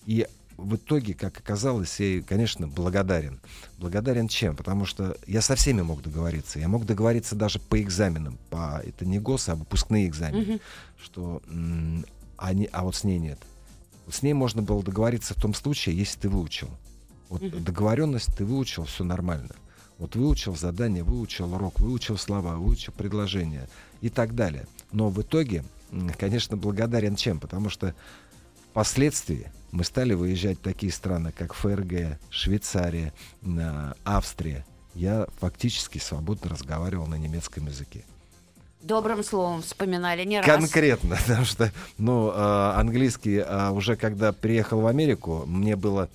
И 0.07 0.25
в 0.57 0.75
итоге, 0.75 1.13
как 1.13 1.37
оказалось, 1.37 1.99
я 1.99 2.05
ей, 2.07 2.21
конечно, 2.21 2.67
благодарен. 2.67 3.39
Благодарен 3.77 4.27
чем? 4.27 4.55
Потому 4.55 4.85
что 4.85 5.15
я 5.27 5.41
со 5.41 5.55
всеми 5.55 5.81
мог 5.81 6.01
договориться. 6.01 6.59
Я 6.59 6.67
мог 6.67 6.85
договориться 6.85 7.35
даже 7.35 7.59
по 7.59 7.79
экзаменам. 7.79 8.37
По, 8.49 8.81
это 8.83 9.05
не 9.05 9.19
ГОС, 9.19 9.49
а 9.49 9.55
выпускные 9.55 10.07
экзамены. 10.07 10.53
Мгм. 10.53 10.59
Что, 11.01 11.41
м, 11.47 12.05
они, 12.37 12.67
а 12.71 12.83
вот 12.83 12.95
с 12.95 13.03
ней 13.03 13.19
нет. 13.19 13.39
Вот 14.05 14.15
с 14.15 14.23
ней 14.23 14.33
можно 14.33 14.61
было 14.63 14.81
договориться 14.83 15.35
в 15.35 15.41
том 15.41 15.53
случае, 15.53 15.95
если 15.97 16.21
ты 16.21 16.29
выучил. 16.29 16.69
Вот 17.29 17.41
Мгм. 17.41 17.63
договоренность 17.63 18.35
ты 18.35 18.43
выучил, 18.43 18.85
все 18.85 19.03
нормально. 19.03 19.55
Вот 19.99 20.15
выучил 20.15 20.55
задание, 20.55 21.03
выучил 21.03 21.53
урок, 21.53 21.79
выучил 21.79 22.17
слова, 22.17 22.55
выучил 22.55 22.93
предложения 22.93 23.69
и 24.01 24.09
так 24.09 24.33
далее. 24.33 24.67
Но 24.91 25.09
в 25.09 25.21
итоге, 25.21 25.63
конечно, 26.17 26.55
благодарен 26.57 27.15
чем? 27.15 27.39
Потому 27.39 27.69
что 27.69 27.93
впоследствии 28.77 29.51
мы 29.71 29.83
стали 29.83 30.13
выезжать 30.13 30.59
в 30.59 30.61
такие 30.61 30.91
страны, 30.91 31.33
как 31.35 31.53
ФРГ, 31.55 32.19
Швейцария, 32.29 33.11
а, 33.43 33.95
Австрия. 34.05 34.67
Я 34.93 35.25
фактически 35.39 35.97
свободно 35.97 36.51
разговаривал 36.51 37.07
на 37.07 37.15
немецком 37.15 37.65
языке. 37.65 38.05
Добрым 38.83 39.23
словом 39.23 39.63
вспоминали 39.63 40.23
не 40.25 40.39
раз. 40.41 40.45
Конкретно, 40.45 41.15
потому 41.27 41.45
что, 41.45 41.71
ну, 41.97 42.29
а, 42.31 42.79
английский 42.79 43.39
а, 43.39 43.71
уже 43.71 43.95
когда 43.95 44.31
приехал 44.31 44.81
в 44.81 44.85
Америку, 44.85 45.45
мне 45.47 45.75
было, 45.75 46.07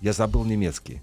я 0.00 0.14
забыл 0.14 0.44
немецкий. 0.44 1.02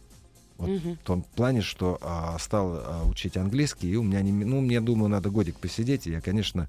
Вот 0.57 0.69
Мгм. 0.69 0.95
в 0.95 1.05
том 1.05 1.21
плане, 1.21 1.61
что 1.61 1.99
а, 2.01 2.35
стал 2.39 2.77
а, 2.77 3.03
учить 3.07 3.37
английский, 3.37 3.91
и 3.91 3.95
у 3.95 4.01
меня, 4.01 4.23
не, 4.23 4.31
ну, 4.31 4.59
мне, 4.59 4.81
думаю, 4.81 5.09
надо 5.09 5.29
годик 5.29 5.59
посидеть, 5.59 6.07
и 6.07 6.11
я, 6.13 6.21
конечно, 6.21 6.67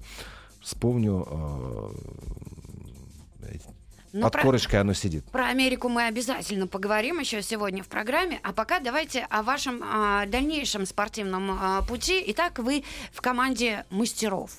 вспомню, 0.61 1.25
а, 1.27 1.95
эти- 4.17 4.21
Ну, 4.21 4.25
под 4.25 4.33
про- 4.33 4.41
корочкой 4.41 4.81
оно 4.81 4.93
сидит. 4.93 5.25
Про 5.31 5.47
Америку 5.47 5.89
мы 5.89 6.05
обязательно 6.07 6.67
поговорим 6.67 7.19
еще 7.19 7.41
сегодня 7.41 7.83
в 7.83 7.87
программе. 7.87 8.39
А 8.43 8.51
пока 8.53 8.79
давайте 8.79 9.25
о 9.29 9.43
вашем 9.43 9.81
а, 9.83 10.25
дальнейшем 10.25 10.85
спортивном 10.85 11.51
а, 11.51 11.81
пути. 11.83 12.23
Итак, 12.27 12.59
вы 12.59 12.83
в 13.13 13.21
команде 13.21 13.85
мастеров. 13.89 14.51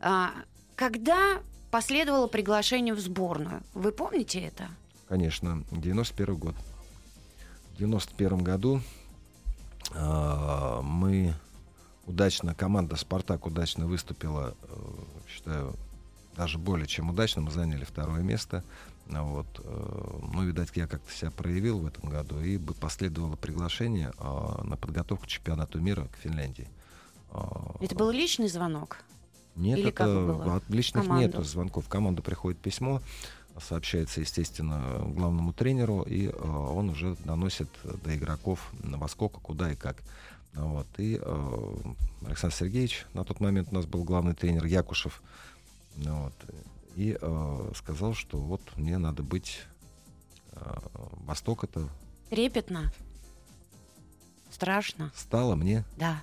А, 0.00 0.30
когда 0.76 1.40
последовало 1.70 2.26
приглашение 2.26 2.94
в 2.94 3.00
сборную? 3.00 3.62
Вы 3.74 3.92
помните 3.92 4.40
это? 4.40 4.68
Конечно, 5.08 5.64
91 5.70 6.36
год. 6.36 6.54
В 7.74 7.78
91 7.78 8.38
году 8.44 8.80
а, 9.94 10.82
мы 10.82 11.34
удачно, 12.06 12.54
команда 12.54 12.96
«Спартак» 12.96 13.46
удачно 13.46 13.86
выступила, 13.86 14.54
э, 14.62 14.76
считаю, 15.28 15.74
даже 16.36 16.58
более 16.58 16.86
чем 16.86 17.10
удачно. 17.10 17.42
Мы 17.42 17.50
заняли 17.50 17.84
второе 17.84 18.22
место. 18.22 18.64
Вот. 19.10 19.46
э, 19.58 20.18
Ну, 20.32 20.44
видать, 20.44 20.70
я 20.74 20.86
как-то 20.86 21.12
себя 21.12 21.30
проявил 21.30 21.80
в 21.80 21.86
этом 21.86 22.08
году, 22.08 22.40
и 22.40 22.56
бы 22.56 22.74
последовало 22.74 23.36
приглашение 23.36 24.12
а, 24.18 24.62
на 24.64 24.76
подготовку 24.76 25.24
к 25.24 25.28
чемпионату 25.28 25.80
мира 25.80 26.06
к 26.12 26.16
Финляндии. 26.16 26.68
А, 27.32 27.74
Это 27.80 27.94
был 27.94 28.10
личный 28.10 28.48
звонок? 28.48 28.98
нет, 29.56 29.78
Или 29.78 29.88
это 29.90 30.04
было? 30.04 30.56
от 30.56 30.70
личных 30.70 31.04
Команду? 31.04 31.26
нету 31.26 31.42
звонков. 31.42 31.84
В 31.86 31.88
команду 31.88 32.22
приходит 32.22 32.58
письмо, 32.60 33.02
сообщается, 33.60 34.20
естественно, 34.20 35.02
главному 35.04 35.52
тренеру, 35.52 36.02
и 36.02 36.28
э, 36.28 36.32
он 36.32 36.90
уже 36.90 37.16
доносит 37.24 37.68
до 37.84 38.16
игроков 38.16 38.70
во 38.72 39.08
сколько, 39.08 39.40
куда 39.40 39.72
и 39.72 39.76
как. 39.76 39.96
Вот. 40.54 40.86
И 40.98 41.18
э, 41.20 41.76
Александр 42.26 42.54
Сергеевич, 42.56 43.06
на 43.12 43.24
тот 43.24 43.40
момент 43.40 43.68
у 43.72 43.74
нас 43.74 43.86
был 43.86 44.04
главный 44.04 44.34
тренер 44.34 44.64
Якушев, 44.64 45.20
вот, 45.96 46.32
и 46.96 47.16
э, 47.20 47.72
сказал, 47.76 48.14
что 48.14 48.38
вот 48.38 48.60
мне 48.76 48.98
надо 48.98 49.22
быть 49.22 49.60
э, 50.52 50.60
Восток 51.26 51.64
это 51.64 51.88
Трепетно? 52.30 52.92
Страшно? 54.50 55.12
стало 55.14 55.54
мне 55.54 55.84
Да. 55.96 56.22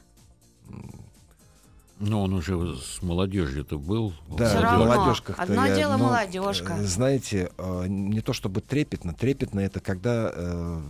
Но 1.99 2.23
он 2.23 2.33
уже 2.33 2.75
с 2.75 3.01
молодежью-то 3.01 3.79
был. 3.79 4.13
Да, 4.29 4.49
Всё 4.49 4.59
в 4.59 4.61
равно. 4.61 4.85
молодежках-то 4.85 5.41
Одно 5.41 5.65
я, 5.65 5.75
дело 5.75 5.97
ну, 5.97 6.03
молодежка. 6.05 6.75
э, 6.77 6.83
Знаете, 6.83 7.51
э, 7.57 7.85
не 7.87 8.21
то 8.21 8.33
чтобы 8.33 8.61
трепетно, 8.61 9.13
трепетно 9.13 9.61
это 9.61 9.79
когда, 9.79 10.31
э, 10.31 10.81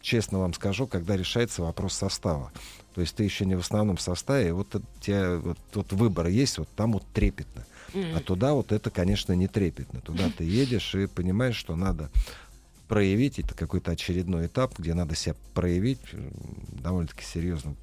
честно 0.00 0.38
вам 0.38 0.54
скажу, 0.54 0.86
когда 0.86 1.16
решается 1.18 1.60
вопрос 1.60 1.92
состава. 1.92 2.50
То 2.94 3.02
есть 3.02 3.14
ты 3.14 3.24
еще 3.24 3.44
не 3.44 3.56
в 3.56 3.60
основном 3.60 3.98
составе, 3.98 4.48
и 4.48 4.52
вот 4.52 4.74
у 4.74 4.80
тебя 5.00 5.36
вот, 5.36 5.58
вот 5.74 5.92
выбор 5.92 6.28
есть, 6.28 6.56
вот 6.56 6.68
там 6.74 6.92
вот 6.94 7.04
трепетно. 7.12 7.66
А 7.94 8.20
туда 8.20 8.54
вот 8.54 8.72
это, 8.72 8.90
конечно, 8.90 9.32
не 9.32 9.48
трепетно. 9.48 10.00
Туда 10.00 10.30
ты 10.36 10.44
едешь 10.44 10.94
и 10.94 11.06
понимаешь, 11.06 11.56
что 11.56 11.76
надо 11.76 12.10
проявить, 12.88 13.38
это 13.38 13.54
какой-то 13.54 13.90
очередной 13.92 14.46
этап, 14.46 14.78
где 14.78 14.94
надо 14.94 15.14
себя 15.16 15.34
проявить 15.54 15.98
м, 16.12 16.30
довольно-таки 16.82 17.24
серьезно. 17.24 17.74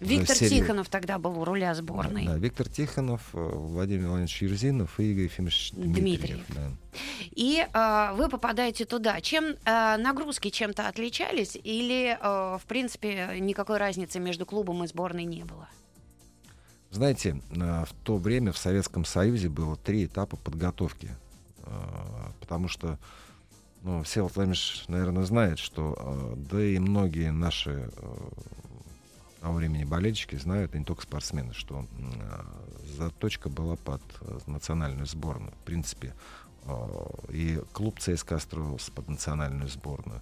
Виктор 0.00 0.34
серию. 0.34 0.62
Тихонов 0.62 0.88
тогда 0.88 1.18
был 1.18 1.38
у 1.38 1.44
руля 1.44 1.74
сборной. 1.74 2.24
Да, 2.24 2.36
Виктор 2.38 2.66
Тихонов, 2.68 3.20
э, 3.34 3.38
Владимир 3.38 4.06
Владимирович 4.06 4.40
Юрзинов 4.42 4.98
и 4.98 5.12
Игорь 5.12 5.24
Ефимович 5.24 5.72
Дмитриев. 5.72 6.20
Дмитриев. 6.20 6.44
да. 6.48 6.70
И 7.32 7.66
э, 7.70 8.14
вы 8.14 8.28
попадаете 8.30 8.86
туда. 8.86 9.20
Чем 9.20 9.44
э, 9.64 9.96
нагрузки 9.98 10.48
чем-то 10.48 10.88
отличались? 10.88 11.54
Или, 11.62 12.16
э, 12.18 12.58
в 12.58 12.62
принципе, 12.66 13.36
никакой 13.40 13.76
разницы 13.76 14.18
между 14.20 14.46
клубом 14.46 14.82
и 14.84 14.86
сборной 14.86 15.24
не 15.24 15.44
было? 15.44 15.68
Знаете, 16.90 17.40
э, 17.50 17.84
в 17.84 17.92
то 18.02 18.16
время 18.16 18.52
в 18.52 18.58
Советском 18.58 19.04
Союзе 19.04 19.48
было 19.48 19.76
три 19.76 20.06
этапа 20.06 20.36
подготовки. 20.36 21.10
Э, 21.58 21.72
Потому 22.40 22.66
что, 22.66 22.98
ну, 23.82 24.02
Всеволод 24.02 24.34
Владимирович, 24.34 24.84
наверное, 24.88 25.22
знает, 25.22 25.60
что, 25.60 25.96
э, 25.96 26.34
да 26.50 26.62
и 26.62 26.78
многие 26.78 27.30
наши 27.30 27.90
того 29.40 29.54
времени 29.54 29.84
болельщики 29.84 30.36
знают, 30.36 30.74
и 30.74 30.78
не 30.78 30.84
только 30.84 31.02
спортсмены, 31.02 31.54
что 31.54 31.86
заточка 32.98 33.48
была 33.48 33.76
под 33.76 34.02
национальную 34.46 35.06
сборную. 35.06 35.52
В 35.52 35.64
принципе, 35.64 36.14
и 37.30 37.62
клуб 37.72 37.98
ЦСКА 38.00 38.38
строился 38.38 38.92
под 38.92 39.08
национальную 39.08 39.70
сборную. 39.70 40.20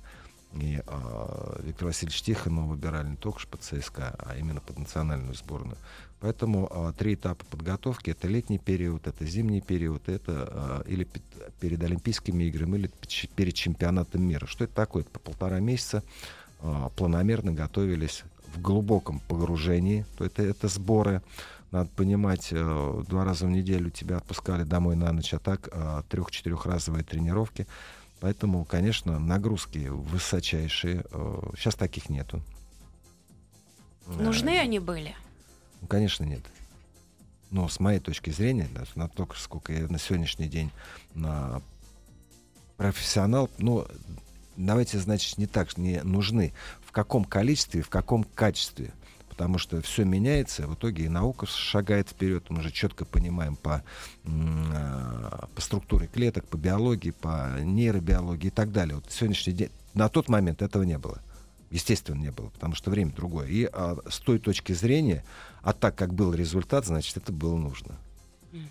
И 0.53 0.83
э, 0.85 1.61
Виктор 1.63 1.89
Васильевич 1.89 2.23
Тихонова 2.23 2.67
выбирали 2.67 3.09
не 3.09 3.17
только 3.17 3.47
под 3.47 3.63
ЦСКА, 3.63 4.15
а 4.19 4.37
именно 4.37 4.61
под 4.61 4.79
национальную 4.79 5.35
сборную. 5.35 5.77
Поэтому 6.21 6.69
э, 6.71 6.93
три 6.99 7.15
этапа 7.15 7.45
подготовки 7.45 8.11
это 8.11 8.27
летний 8.27 8.59
период, 8.59 9.07
это 9.07 9.25
зимний 9.25 9.61
период, 9.61 10.09
это 10.09 10.83
э, 10.87 10.91
или 10.91 11.05
пе- 11.05 11.21
перед 11.61 11.83
Олимпийскими 11.83 12.45
играми, 12.45 12.79
или 12.79 12.91
перед 13.37 13.55
чемпионатом 13.55 14.23
мира. 14.23 14.47
Что 14.47 14.65
это 14.65 14.75
такое? 14.75 15.03
Это 15.03 15.13
по 15.13 15.21
полтора 15.21 15.61
месяца 15.61 16.03
э, 16.61 16.89
планомерно 16.97 17.53
готовились 17.53 18.25
в 18.53 18.61
глубоком 18.61 19.21
погружении, 19.29 20.07
то 20.17 20.25
это, 20.25 20.43
это 20.43 20.67
сборы. 20.67 21.23
Надо 21.71 21.89
понимать, 21.91 22.49
э, 22.51 23.03
два 23.09 23.25
раза 23.25 23.47
в 23.47 23.51
неделю 23.51 23.91
тебя 23.91 24.17
отпускали 24.17 24.65
домой 24.65 24.97
на 24.97 25.13
ночь, 25.13 25.33
а 25.35 25.39
так 25.39 25.69
э, 25.71 26.03
трех-четырехразовые 26.09 27.05
тренировки. 27.05 27.69
Поэтому, 28.19 28.65
конечно, 28.65 29.21
нагрузки 29.21 29.87
высочайшие. 29.89 31.05
Э, 31.13 31.41
сейчас 31.57 31.77
таких 31.77 32.09
нету. 32.09 32.43
Нужны 34.07 34.59
они 34.59 34.81
были? 34.81 35.15
Ну, 35.81 35.87
конечно, 35.87 36.25
нет. 36.25 36.43
Но 37.51 37.69
с 37.69 37.81
моей 37.81 38.01
точки 38.01 38.31
зрения, 38.31 38.69
да, 38.75 38.85
на 38.95 39.09
то, 39.09 39.27
сколько 39.37 39.73
я 39.73 39.89
на 39.89 39.99
сегодняшний 39.99 40.49
день 40.49 40.71
на 41.15 41.63
профессионал, 42.77 43.51
ну, 43.59 43.87
давайте, 44.57 44.99
значит, 44.99 45.39
не 45.39 45.47
так, 45.47 45.77
не 45.79 46.03
нужны. 46.03 46.53
В 46.85 46.93
каком 46.93 47.25
количестве, 47.25 47.83
в 47.83 47.89
каком 47.89 48.25
качестве. 48.25 48.93
Потому 49.29 49.59
что 49.59 49.81
все 49.83 50.05
меняется, 50.05 50.67
в 50.67 50.75
итоге 50.75 51.05
и 51.05 51.09
наука 51.09 51.47
шагает 51.47 52.09
вперед. 52.09 52.51
Мы 52.51 52.59
уже 52.59 52.73
четко 52.73 53.05
понимаем 53.05 53.55
по, 53.55 53.85
а, 54.25 55.49
по 55.55 55.61
структуре 55.61 56.09
клеток, 56.09 56.45
по 56.49 56.57
биологии, 56.57 57.13
по 57.13 57.57
нейробиологии 57.61 58.49
и 58.49 58.51
так 58.51 58.73
далее. 58.73 58.97
Вот 58.97 59.05
сегодняшний 59.11 59.53
день, 59.53 59.71
на 59.95 60.09
тот 60.09 60.29
момент 60.29 60.61
этого 60.61 60.83
не 60.83 60.99
было. 60.99 61.21
Естественно, 61.71 62.19
не 62.19 62.31
было, 62.31 62.49
потому 62.49 62.75
что 62.75 62.91
время 62.91 63.13
другое. 63.13 63.47
И 63.49 63.69
а, 63.71 63.99
с 64.09 64.19
той 64.19 64.39
точки 64.39 64.73
зрения, 64.73 65.25
а 65.63 65.73
так 65.73 65.95
как 65.95 66.15
был 66.15 66.33
результат, 66.33 66.87
значит, 66.87 67.17
это 67.17 67.33
было 67.33 67.57
нужно. 67.57 67.97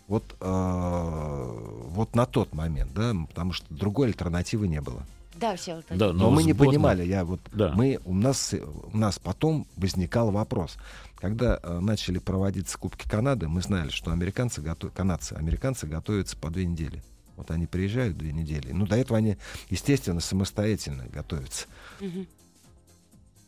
Вот, 0.07 0.35
а, 0.39 1.53
вот 1.89 2.15
на 2.15 2.25
тот 2.25 2.53
момент, 2.53 2.93
да, 2.93 3.13
потому 3.29 3.53
что 3.53 3.65
другой 3.69 4.07
альтернативы 4.07 4.67
не 4.67 4.81
было. 4.81 5.03
Да, 5.35 5.55
все. 5.55 5.83
Да, 5.89 6.07
но, 6.07 6.13
но 6.13 6.31
мы 6.31 6.41
сборная... 6.41 6.45
не 6.45 6.53
понимали, 6.53 7.03
я 7.05 7.23
вот 7.23 7.39
да. 7.51 7.71
мы 7.75 7.99
у 8.05 8.13
нас 8.15 8.55
у 8.91 8.97
нас 8.97 9.19
потом 9.19 9.67
возникал 9.75 10.31
вопрос, 10.31 10.77
когда 11.15 11.59
э, 11.61 11.79
начали 11.79 12.17
проводиться 12.17 12.77
Кубки 12.77 13.07
Канады, 13.07 13.47
мы 13.47 13.61
знали, 13.61 13.89
что 13.89 14.11
американцы 14.11 14.61
готов... 14.61 14.91
канадцы, 14.93 15.33
американцы 15.33 15.85
готовятся 15.85 16.37
по 16.37 16.49
две 16.49 16.65
недели. 16.65 17.03
Вот 17.35 17.51
они 17.51 17.67
приезжают 17.67 18.17
две 18.17 18.33
недели. 18.33 18.71
Ну, 18.71 18.87
до 18.87 18.95
этого 18.95 19.19
они, 19.19 19.37
естественно, 19.69 20.19
самостоятельно 20.19 21.05
готовятся. 21.13 21.67
Угу. 22.01 22.25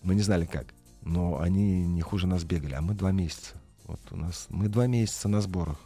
Мы 0.04 0.16
не 0.16 0.22
знали 0.22 0.46
как. 0.46 0.68
Но 1.04 1.40
они 1.40 1.86
не 1.86 2.02
хуже 2.02 2.28
нас 2.28 2.44
бегали. 2.44 2.74
А 2.74 2.82
мы 2.82 2.94
два 2.94 3.12
месяца. 3.12 3.56
Вот 3.86 4.00
у 4.12 4.16
нас 4.16 4.48
мы 4.50 4.68
два 4.68 4.88
месяца 4.88 5.28
на 5.28 5.42
сборах. 5.42 5.78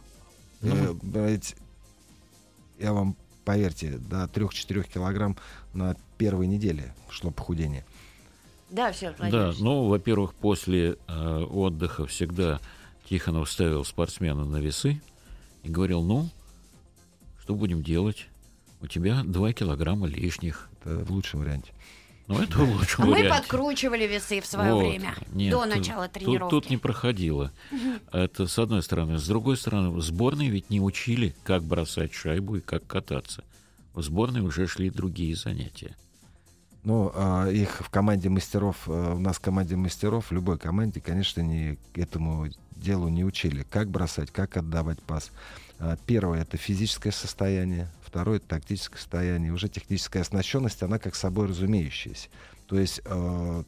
Ну, 0.60 0.98
э, 1.14 1.38
я 2.78 2.92
вам 2.92 3.16
поверьте, 3.44 3.98
до 3.98 4.24
3-4 4.24 4.88
килограмм 4.92 5.36
на 5.72 5.96
первой 6.18 6.46
неделе 6.46 6.94
шло 7.10 7.30
похудение. 7.30 7.84
Да, 8.70 8.90
все, 8.92 9.14
Да, 9.18 9.52
ну, 9.58 9.88
во-первых, 9.88 10.34
после 10.34 10.96
э, 11.06 11.44
отдыха 11.44 12.06
всегда 12.06 12.60
Тихонов 13.08 13.50
ставил 13.50 13.84
спортсмена 13.84 14.44
на 14.44 14.56
весы 14.56 15.00
и 15.62 15.68
говорил, 15.68 16.02
ну, 16.02 16.28
что 17.40 17.54
будем 17.54 17.82
делать? 17.82 18.26
У 18.80 18.86
тебя 18.86 19.22
2 19.22 19.52
килограмма 19.52 20.06
лишних. 20.06 20.68
Это 20.80 21.04
в 21.04 21.10
лучшем 21.12 21.40
варианте. 21.40 21.72
Ну, 22.26 22.40
это 22.40 22.56
а 22.56 22.64
варианте. 22.64 22.98
Мы 22.98 23.28
подкручивали 23.28 24.06
весы 24.06 24.40
в 24.40 24.46
свое 24.46 24.72
вот. 24.72 24.80
время, 24.80 25.14
Нет, 25.32 25.52
до 25.52 25.66
начала 25.66 26.08
тренировки. 26.08 26.50
Тут, 26.50 26.64
тут 26.64 26.70
не 26.70 26.78
проходило. 26.78 27.52
Это 28.12 28.46
с 28.46 28.58
одной 28.58 28.82
стороны. 28.82 29.18
С 29.18 29.26
другой 29.26 29.56
стороны, 29.56 29.90
в 29.90 30.00
сборной 30.00 30.48
ведь 30.48 30.70
не 30.70 30.80
учили, 30.80 31.34
как 31.44 31.62
бросать 31.62 32.14
шайбу 32.14 32.56
и 32.56 32.60
как 32.60 32.86
кататься. 32.86 33.44
В 33.92 34.02
сборной 34.02 34.40
уже 34.40 34.66
шли 34.66 34.90
другие 34.90 35.36
занятия. 35.36 35.94
Ну, 36.82 37.10
а 37.14 37.48
их 37.48 37.80
в 37.80 37.88
команде 37.90 38.28
мастеров, 38.28 38.88
э, 38.88 39.14
у 39.14 39.18
нас 39.18 39.36
в 39.36 39.40
команде 39.40 39.74
мастеров, 39.74 40.26
в 40.26 40.32
любой 40.32 40.58
команде, 40.58 41.00
конечно, 41.00 41.40
не 41.40 41.78
этому 41.94 42.48
делу 42.76 43.08
не 43.08 43.24
учили. 43.24 43.64
Как 43.70 43.88
бросать, 43.88 44.30
как 44.30 44.56
отдавать 44.58 45.00
пас. 45.02 45.30
А, 45.84 45.98
первое— 46.06 46.40
это 46.42 46.56
физическое 46.56 47.12
состояние. 47.12 47.88
Второе— 48.02 48.36
это 48.38 48.48
тактическое 48.48 48.98
состояние. 48.98 49.52
Уже 49.52 49.68
техническая 49.68 50.22
оснащенность, 50.22 50.82
она 50.82 50.98
как 50.98 51.14
собой 51.14 51.48
разумеющаяся. 51.48 52.28
То 52.66 52.78
есть 52.78 53.02
э, 53.04 53.62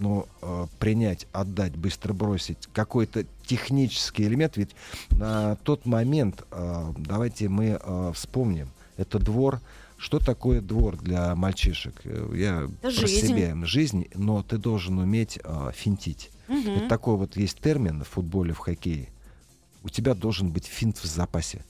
ну, 0.00 0.26
э, 0.42 0.66
принять, 0.80 1.28
отдать, 1.32 1.76
быстро 1.76 2.12
бросить 2.14 2.58
какой-то 2.72 3.26
технический 3.46 4.24
элемент. 4.24 4.56
Ведь 4.56 4.70
на 5.10 5.54
тот 5.56 5.86
момент, 5.86 6.42
э, 6.50 6.92
давайте 6.96 7.48
мы 7.48 7.78
э, 7.80 8.12
вспомним, 8.12 8.68
это 8.96 9.20
двор, 9.20 9.60
что 9.98 10.18
такое 10.18 10.60
двор 10.60 10.96
для 10.96 11.36
мальчишек? 11.36 11.94
Я 12.34 12.62
это 12.62 12.72
про 12.80 12.90
жизнь. 12.90 13.28
себя. 13.28 13.54
Жизнь, 13.64 14.08
но 14.14 14.42
ты 14.42 14.58
должен 14.58 14.98
уметь 14.98 15.38
э, 15.44 15.70
финтить. 15.74 16.30
Угу. 16.48 16.70
Это 16.70 16.88
такой 16.88 17.16
вот 17.16 17.36
есть 17.36 17.60
термин 17.60 18.02
в 18.02 18.08
футболе, 18.08 18.52
в 18.52 18.58
хоккее. 18.58 19.10
У 19.82 19.88
тебя 19.88 20.14
должен 20.14 20.50
быть 20.50 20.66
финт 20.66 20.98
в 20.98 21.04
запасе. 21.04 21.64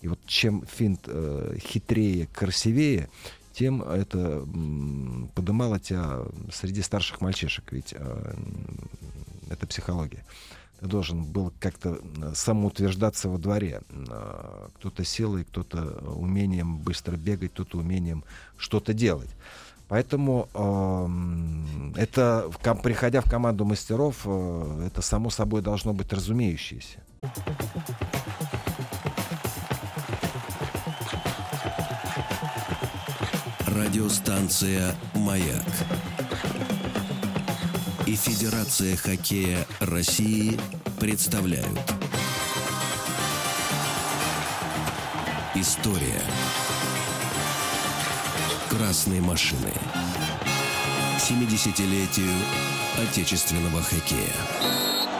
И 0.00 0.08
вот 0.08 0.20
чем 0.26 0.64
финт 0.66 1.02
э, 1.06 1.56
хитрее, 1.60 2.26
красивее, 2.26 3.08
тем 3.52 3.82
это 3.82 4.18
м, 4.18 5.30
подымало 5.34 5.80
тебя 5.80 6.24
среди 6.52 6.82
старших 6.82 7.20
мальчишек. 7.20 7.72
Ведь 7.72 7.94
э, 7.96 8.34
это 9.50 9.66
психология. 9.66 10.24
Ты 10.78 10.86
должен 10.86 11.24
был 11.24 11.52
как-то 11.58 12.00
самоутверждаться 12.34 13.28
во 13.28 13.38
дворе. 13.38 13.82
Э, 13.90 14.68
кто-то 14.74 15.04
силой, 15.04 15.44
кто-то 15.44 16.00
умением 16.14 16.78
быстро 16.78 17.16
бегать, 17.16 17.52
кто-то 17.52 17.78
умением 17.78 18.24
что-то 18.56 18.92
делать. 18.92 19.30
Поэтому 19.88 20.48
э, 20.52 22.00
это, 22.00 22.50
приходя 22.82 23.22
в 23.22 23.30
команду 23.30 23.64
мастеров, 23.64 24.16
э, 24.26 24.88
это 24.88 25.00
само 25.00 25.30
собой 25.30 25.62
должно 25.62 25.94
быть 25.94 26.12
разумеющееся. 26.12 26.98
Радиостанция 33.66 34.94
«Маяк» 35.14 35.64
и 38.06 38.14
Федерация 38.14 38.96
хоккея 38.96 39.66
России 39.80 40.58
представляют 41.00 41.78
История 45.54 46.22
красной 48.78 49.20
машины 49.20 49.72
70-летию 51.18 52.30
отечественного 52.96 53.82
хоккея. 53.82 54.32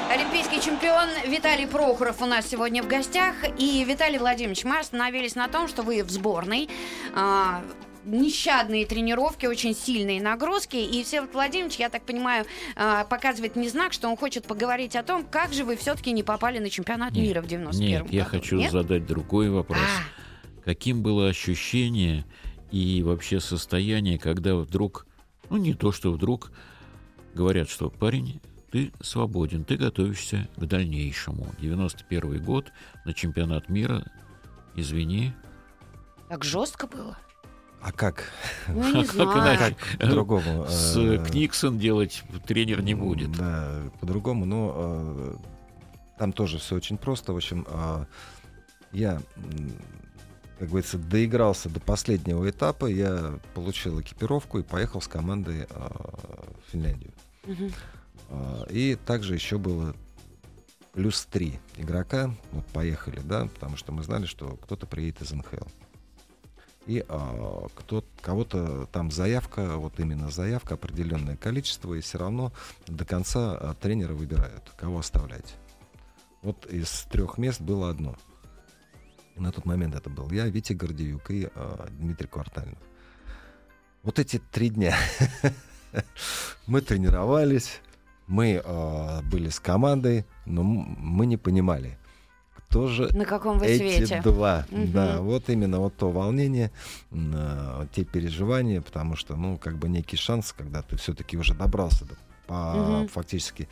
Олимпийский 0.09 0.61
чемпион 0.61 1.09
Виталий 1.27 1.67
Прохоров 1.67 2.23
у 2.23 2.27
нас 2.27 2.47
сегодня 2.49 2.85
в 2.85 2.87
гостях. 2.87 3.35
И, 3.59 3.83
Виталий 3.83 4.19
Владимирович, 4.19 4.63
мы 4.63 4.79
остановились 4.79 5.35
на 5.35 5.49
том, 5.49 5.67
что 5.67 5.83
вы 5.83 6.05
в 6.05 6.11
сборной. 6.11 6.69
А, 7.17 7.65
нещадные 8.05 8.87
тренировки, 8.87 9.47
очень 9.47 9.75
сильные 9.75 10.23
нагрузки. 10.23 10.77
И 10.77 11.03
Всеволод 11.03 11.35
Владимирович, 11.35 11.77
я 11.77 11.89
так 11.89 12.03
понимаю, 12.05 12.47
а, 12.77 13.05
показывает 13.05 13.57
не 13.57 13.69
знак, 13.69 13.93
что 13.93 14.09
он 14.09 14.17
хочет 14.17 14.47
поговорить 14.47 14.95
о 14.95 15.03
том, 15.03 15.25
как 15.25 15.53
же 15.53 15.65
вы 15.65 15.77
все-таки 15.77 16.13
не 16.13 16.23
попали 16.23 16.61
на 16.61 16.71
чемпионат 16.71 17.11
нет, 17.11 17.27
мира 17.27 17.43
в 17.43 17.49
91 17.49 17.89
Нет, 17.89 18.03
году. 18.03 18.15
я 18.15 18.25
хочу 18.25 18.57
нет? 18.57 18.71
задать 18.71 19.05
другой 19.05 19.51
вопрос. 19.51 19.81
А. 19.81 20.65
Каким 20.65 21.03
было 21.03 21.29
ощущение 21.29 22.25
и 22.71 23.03
вообще 23.03 23.41
состояние, 23.41 24.19
когда 24.19 24.57
вдруг, 24.57 25.07
ну 25.51 25.57
не 25.57 25.75
то, 25.75 25.93
что 25.93 26.13
вдруг, 26.13 26.53
говорят, 27.35 27.69
что 27.69 27.91
парень, 27.91 28.41
ты 28.71 28.93
свободен, 29.01 29.65
ты 29.65 29.77
готовишься 29.77 30.49
к 30.57 30.65
дальнейшему. 30.65 31.55
91 31.59 32.43
год 32.43 32.71
на 33.05 33.15
чемпионат 33.15 33.69
мира, 33.69 34.05
извини. 34.75 35.33
Так 36.29 36.45
жестко 36.45 36.87
было? 36.87 37.17
А 37.81 37.93
как? 37.93 38.25
Ну, 38.67 38.93
не 38.93 39.05
знаю. 39.05 39.59
Как 39.59 39.99
по-другому? 39.99 40.67
С 40.69 40.97
э, 40.97 41.25
Книксон 41.25 41.79
делать 41.79 42.25
тренер 42.47 42.83
не 42.83 42.95
будет. 42.95 43.33
Да, 43.33 43.83
по-другому, 44.01 44.45
но 44.45 44.73
э, 44.75 45.37
там 46.19 46.33
тоже 46.33 46.59
все 46.59 46.75
очень 46.75 46.99
просто. 46.99 47.33
В 47.33 47.37
общем, 47.37 47.65
э, 47.69 48.05
я 48.93 49.23
как 50.59 50.69
говорится, 50.69 50.99
доигрался 50.99 51.69
до 51.69 51.81
последнего 51.81 52.49
этапа, 52.49 52.87
я 52.87 53.39
получил 53.55 54.01
экипировку 54.01 54.59
и 54.59 54.63
поехал 54.63 55.01
с 55.01 55.07
командой 55.07 55.67
э, 55.69 55.89
в 56.67 56.73
Финляндию. 56.73 57.13
Угу. 57.45 57.71
Э, 58.31 58.67
и 58.71 58.97
также 58.97 59.35
еще 59.35 59.59
было 59.59 59.95
плюс 60.93 61.27
три 61.27 61.61
игрока, 61.77 62.35
вот 62.51 62.67
поехали, 62.67 63.21
да, 63.21 63.47
потому 63.47 63.77
что 63.77 63.93
мы 63.93 64.03
знали, 64.03 64.27
что 64.27 64.57
кто-то 64.57 64.87
приедет 64.87 65.23
из 65.23 65.31
НХЛ. 65.31 65.69
И 66.87 67.05
э, 67.09 67.67
кто, 67.77 68.05
кого-то 68.21 68.87
там 68.91 69.13
заявка, 69.13 69.77
вот 69.77 70.01
именно 70.01 70.29
заявка, 70.29 70.75
определенное 70.75 71.37
количество, 71.37 71.95
и 71.95 72.01
все 72.01 72.19
равно 72.19 72.53
до 72.89 73.05
конца 73.05 73.57
э, 73.61 73.75
тренеры 73.81 74.15
выбирают, 74.15 74.73
кого 74.77 74.99
оставлять. 74.99 75.55
Вот 76.43 76.67
из 76.67 77.07
трех 77.11 77.39
мест 77.39 77.61
было 77.61 77.91
одно— 77.91 78.17
на 79.39 79.53
тот 79.53 79.65
момент 79.65 79.95
это 79.95 80.11
был 80.11 80.31
я, 80.31 80.47
Витя 80.47 80.73
Гордеюк 80.75 81.31
и 81.31 81.49
э, 81.55 81.87
Дмитрий 81.99 82.27
Квартальнов. 82.29 82.79
Вот 84.03 84.19
эти 84.19 84.39
три 84.53 84.71
дня 84.71 84.97
мы 86.67 86.81
тренировались, 86.81 87.81
Мы 88.27 88.61
э, 88.65 89.23
были 89.23 89.49
с 89.49 89.59
командой, 89.61 90.25
но 90.47 90.63
мы 90.63 91.27
не 91.27 91.37
понимали, 91.37 91.97
кто 92.57 92.87
же 92.87 93.09
На 93.17 93.25
каком 93.25 93.59
вы 93.59 93.67
эти 93.67 94.05
свете? 94.05 94.21
два. 94.23 94.67
Мгм. 94.71 94.93
Да, 94.93 95.21
вот 95.21 95.49
именно 95.49 95.81
вот 95.81 95.97
то 95.97 96.11
волнение, 96.11 96.71
э, 97.11 97.87
те 97.93 98.05
переживания, 98.05 98.81
потому 98.83 99.17
что, 99.17 99.37
ну, 99.37 99.57
как 99.59 99.79
бы 99.79 99.89
некий 99.89 100.17
шанс, 100.17 100.53
когда 100.53 100.83
ты 100.83 100.97
все-таки 100.97 101.37
уже 101.39 101.55
добрался 101.55 102.05
до, 102.05 102.15
по, 102.47 102.75
Мгм. 102.75 103.09
фактически 103.09 103.69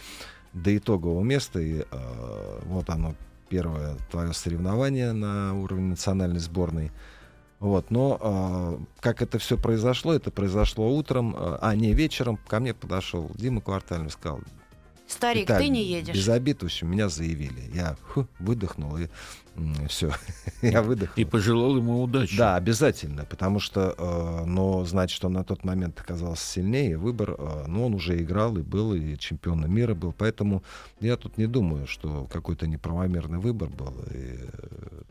до 0.55 0.75
итогового 0.77 1.23
места, 1.23 1.61
и 1.61 1.85
э, 1.91 2.61
вот 2.65 2.89
оно 2.89 3.15
первое 3.49 3.97
твое 4.11 4.33
соревнование 4.33 5.13
на 5.13 5.55
уровне 5.55 5.91
национальной 5.91 6.41
сборной. 6.41 6.93
Вот, 7.59 7.91
но 7.91 8.19
э, 8.21 8.85
как 9.01 9.23
это 9.23 9.39
все 9.39 9.57
произошло, 9.57 10.13
это 10.13 10.31
произошло 10.31 10.95
утром, 10.95 11.35
э, 11.35 11.59
а 11.63 11.75
не 11.75 11.95
вечером, 11.95 12.39
ко 12.49 12.61
мне 12.61 12.75
подошел 12.75 13.31
Дима 13.35 13.63
Квартальный, 13.63 14.11
сказал, 14.11 14.41
Старик, 15.07 15.43
«Виталий, 15.43 15.67
ты 15.67 15.73
не 15.73 15.85
едешь. 15.85 16.15
Без 16.15 16.29
обид, 16.29 16.63
в 16.63 16.67
общем, 16.67 16.91
меня 16.91 17.09
заявили. 17.09 17.71
Я 17.73 17.97
фу, 18.13 18.27
выдохнул, 18.41 18.97
и 18.97 19.09
все, 19.89 20.13
я 20.63 20.83
выдохнул. 20.83 21.15
И 21.17 21.25
пожелал 21.25 21.77
ему 21.77 22.03
удачи. 22.03 22.37
Да, 22.37 22.57
обязательно, 22.57 23.25
потому 23.25 23.61
что, 23.61 23.95
э, 23.97 24.45
но 24.47 24.85
значит, 24.85 25.25
он 25.25 25.35
на 25.35 25.45
тот 25.45 25.65
момент 25.65 26.01
оказался 26.01 26.45
сильнее, 26.45 26.99
выбор, 26.99 27.37
э, 27.39 27.65
ну, 27.69 27.87
он 27.87 27.95
уже 27.95 28.21
играл 28.21 28.57
и 28.59 28.63
был, 28.63 28.95
и 28.95 29.17
чемпионом 29.17 29.73
мира 29.73 29.95
был, 29.95 30.13
поэтому 30.13 30.63
я 31.01 31.17
тут 31.17 31.39
не 31.39 31.47
думаю, 31.47 31.87
что 31.87 32.27
какой-то 32.31 32.67
неправомерный 32.67 33.39
выбор 33.39 33.69
был. 33.69 33.95
И, 34.11 34.39
э, 34.41 35.03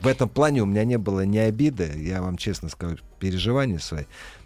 в 0.00 0.06
этом 0.06 0.28
плане 0.28 0.62
у 0.62 0.66
меня 0.66 0.84
не 0.84 0.98
было 0.98 1.24
ни 1.24 1.38
обиды, 1.38 1.92
я 1.96 2.22
вам 2.22 2.36
честно 2.36 2.68
скажу, 2.68 2.98
переживания 3.18 3.78
свои, 3.78 4.04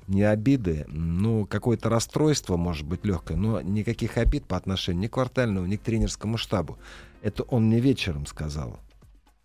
ни 0.08 0.22
обиды, 0.22 0.84
ну, 0.88 1.46
какое-то 1.46 1.88
расстройство, 1.88 2.56
может 2.56 2.86
быть, 2.86 3.04
легкое, 3.04 3.36
но 3.36 3.60
никаких 3.60 4.18
обид 4.18 4.46
по 4.46 4.56
отношению 4.56 5.02
ни 5.02 5.06
к 5.08 5.12
квартальному, 5.12 5.66
ни 5.66 5.76
к 5.76 5.82
тренерскому 5.82 6.36
штабу. 6.36 6.78
Это 7.22 7.42
он 7.44 7.66
мне 7.66 7.80
вечером 7.80 8.26
сказал. 8.26 8.78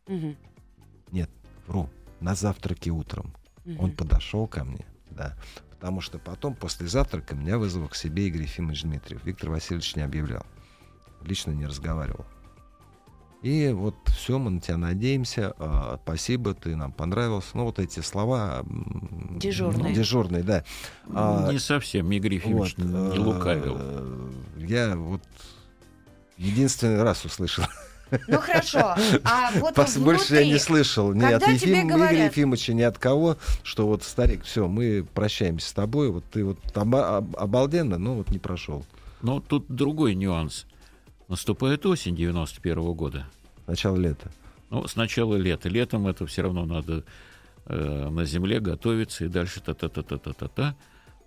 Мгм. 0.07 0.37
Нет, 1.11 1.29
вру, 1.67 1.89
на 2.19 2.35
завтраке 2.35 2.91
утром. 2.91 3.33
Мгм. 3.65 3.79
Он 3.79 3.91
подошел 3.91 4.47
ко 4.47 4.63
мне, 4.63 4.85
да. 5.09 5.35
Потому 5.71 6.01
что 6.01 6.19
потом, 6.19 6.53
после 6.53 6.87
завтрака, 6.87 7.35
меня 7.35 7.57
вызвал 7.57 7.87
к 7.87 7.95
себе 7.95 8.27
Игорь 8.27 8.43
Ефимович 8.43 8.83
Дмитриев. 8.83 9.25
Виктор 9.25 9.49
Васильевич 9.49 9.95
не 9.95 10.03
объявлял. 10.03 10.45
Лично 11.23 11.51
не 11.51 11.65
разговаривал. 11.65 12.25
И 13.41 13.69
вот 13.69 13.95
все, 14.07 14.37
мы 14.37 14.51
на 14.51 14.61
тебя 14.61 14.77
надеемся. 14.77 15.53
а, 15.57 15.99
спасибо, 16.03 16.53
ты 16.53 16.75
нам 16.75 16.91
понравился. 16.91 17.49
Ну, 17.55 17.65
вот 17.65 17.79
эти 17.79 17.99
слова... 18.01 18.63
Дежурные. 19.37 19.89
ну, 19.89 19.93
дежурные, 19.93 20.43
да. 20.43 20.63
А, 21.13 21.51
Не 21.51 21.57
совсем, 21.57 22.11
Игорь 22.11 22.35
Ефимович 22.35 22.75
вот, 22.77 22.85
не 22.85 22.93
э, 22.93 23.19
лукавил. 23.19 23.79
Я 24.57 24.95
вот 24.95 25.21
единственный 26.37 27.01
раз 27.01 27.25
услышал. 27.25 27.65
Ну 28.27 28.39
хорошо, 28.39 28.93
а 29.23 29.51
вот 29.55 29.77
Вас 29.77 29.97
больше 29.97 30.35
я 30.35 30.41
не 30.43 30.49
внутри, 30.51 30.59
слышал 30.65 31.13
ни 31.13 31.23
от 31.23 31.47
Ефим, 31.47 31.87
говорят- 31.87 32.11
Игоря 32.11 32.25
Ефимовича, 32.25 32.73
ни 32.73 32.81
от 32.81 32.97
кого, 32.97 33.37
что 33.63 33.87
вот, 33.87 34.03
старик, 34.03 34.43
все, 34.43 34.67
мы 34.67 35.07
прощаемся 35.13 35.69
с 35.69 35.71
тобой, 35.71 36.11
вот 36.11 36.25
ты 36.25 36.43
вот 36.43 36.57
об- 36.75 36.93
обалденно, 37.37 37.97
но 37.97 38.15
вот 38.15 38.29
не 38.29 38.37
прошел. 38.37 38.85
Но 39.21 39.39
тут 39.39 39.65
другой 39.69 40.15
нюанс. 40.15 40.65
Наступает 41.31 41.85
осень 41.85 42.13
91 42.13 42.91
года. 42.91 43.25
Начало 43.65 43.95
лета. 43.95 44.29
Ну, 44.69 44.85
сначала 44.89 45.35
лето. 45.37 45.69
Летом 45.69 46.07
это 46.07 46.25
все 46.25 46.41
равно 46.41 46.65
надо 46.65 47.05
э, 47.67 48.09
на 48.09 48.25
земле 48.25 48.59
готовиться 48.59 49.23
и 49.23 49.29
дальше 49.29 49.61
та-та-та-та-та-та. 49.61 50.75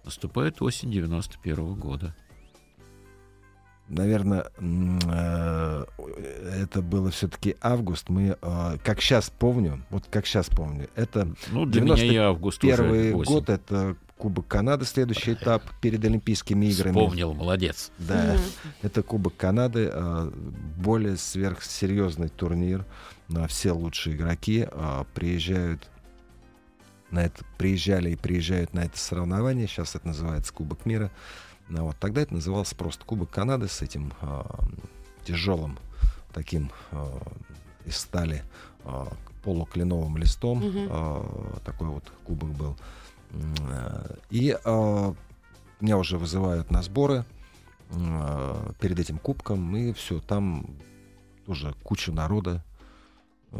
Наступает 0.04 0.60
осень 0.60 0.90
91 0.90 1.74
года. 1.76 2.14
Наверное, 3.88 4.44
э, 4.58 5.84
это 6.66 6.82
было 6.82 7.10
все-таки 7.10 7.56
август. 7.62 8.10
Мы, 8.10 8.36
э, 8.42 8.76
как 8.84 9.00
сейчас 9.00 9.30
помню, 9.30 9.86
вот 9.88 10.04
как 10.10 10.26
сейчас 10.26 10.50
помню, 10.50 10.90
это 10.96 11.34
Ну, 11.50 11.64
для 11.64 11.80
меня 11.80 12.04
и 12.04 12.16
август 12.16 12.60
первый 12.60 13.14
уже 13.14 13.16
осень. 13.16 13.32
год, 13.32 13.48
это 13.48 13.96
Кубок 14.16 14.46
Канады, 14.46 14.84
следующий 14.84 15.32
этап 15.32 15.62
перед 15.80 16.04
Олимпийскими 16.04 16.66
играми. 16.66 16.94
Вспомнил, 16.94 17.34
молодец. 17.34 17.90
Да, 17.98 18.36
это 18.82 19.02
Кубок 19.02 19.36
Канады, 19.36 19.90
э, 19.92 20.30
более 20.76 21.16
сверхсерьезный 21.16 22.28
турнир. 22.28 22.86
На 23.28 23.46
все 23.48 23.72
лучшие 23.72 24.16
игроки 24.16 24.66
э, 24.70 25.04
приезжают 25.14 25.88
на 27.10 27.24
это, 27.24 27.44
приезжали 27.58 28.10
и 28.10 28.16
приезжают 28.16 28.72
на 28.72 28.80
это 28.80 28.98
соревнование. 28.98 29.66
Сейчас 29.66 29.94
это 29.94 30.06
называется 30.06 30.52
Кубок 30.52 30.86
мира. 30.86 31.10
Ну, 31.68 31.86
вот, 31.86 31.96
тогда 31.98 32.22
это 32.22 32.34
назывался 32.34 32.76
просто 32.76 33.04
Кубок 33.04 33.30
Канады 33.30 33.68
с 33.68 33.82
этим 33.82 34.12
тяжелым 35.24 35.78
таким 36.32 36.70
из 37.86 37.96
стали 37.96 38.44
полукленовым 39.42 40.16
листом. 40.18 40.62
Такой 41.64 41.88
вот 41.88 42.04
кубок 42.24 42.50
был. 42.50 42.76
И 44.30 44.56
э, 44.64 45.14
меня 45.80 45.98
уже 45.98 46.18
вызывают 46.18 46.70
на 46.70 46.82
сборы 46.82 47.24
э, 47.90 48.72
перед 48.80 48.98
этим 48.98 49.18
кубком, 49.18 49.76
и 49.76 49.92
все, 49.92 50.20
там 50.20 50.66
тоже 51.46 51.74
куча 51.82 52.12
народа. 52.12 52.64
э, 53.52 53.58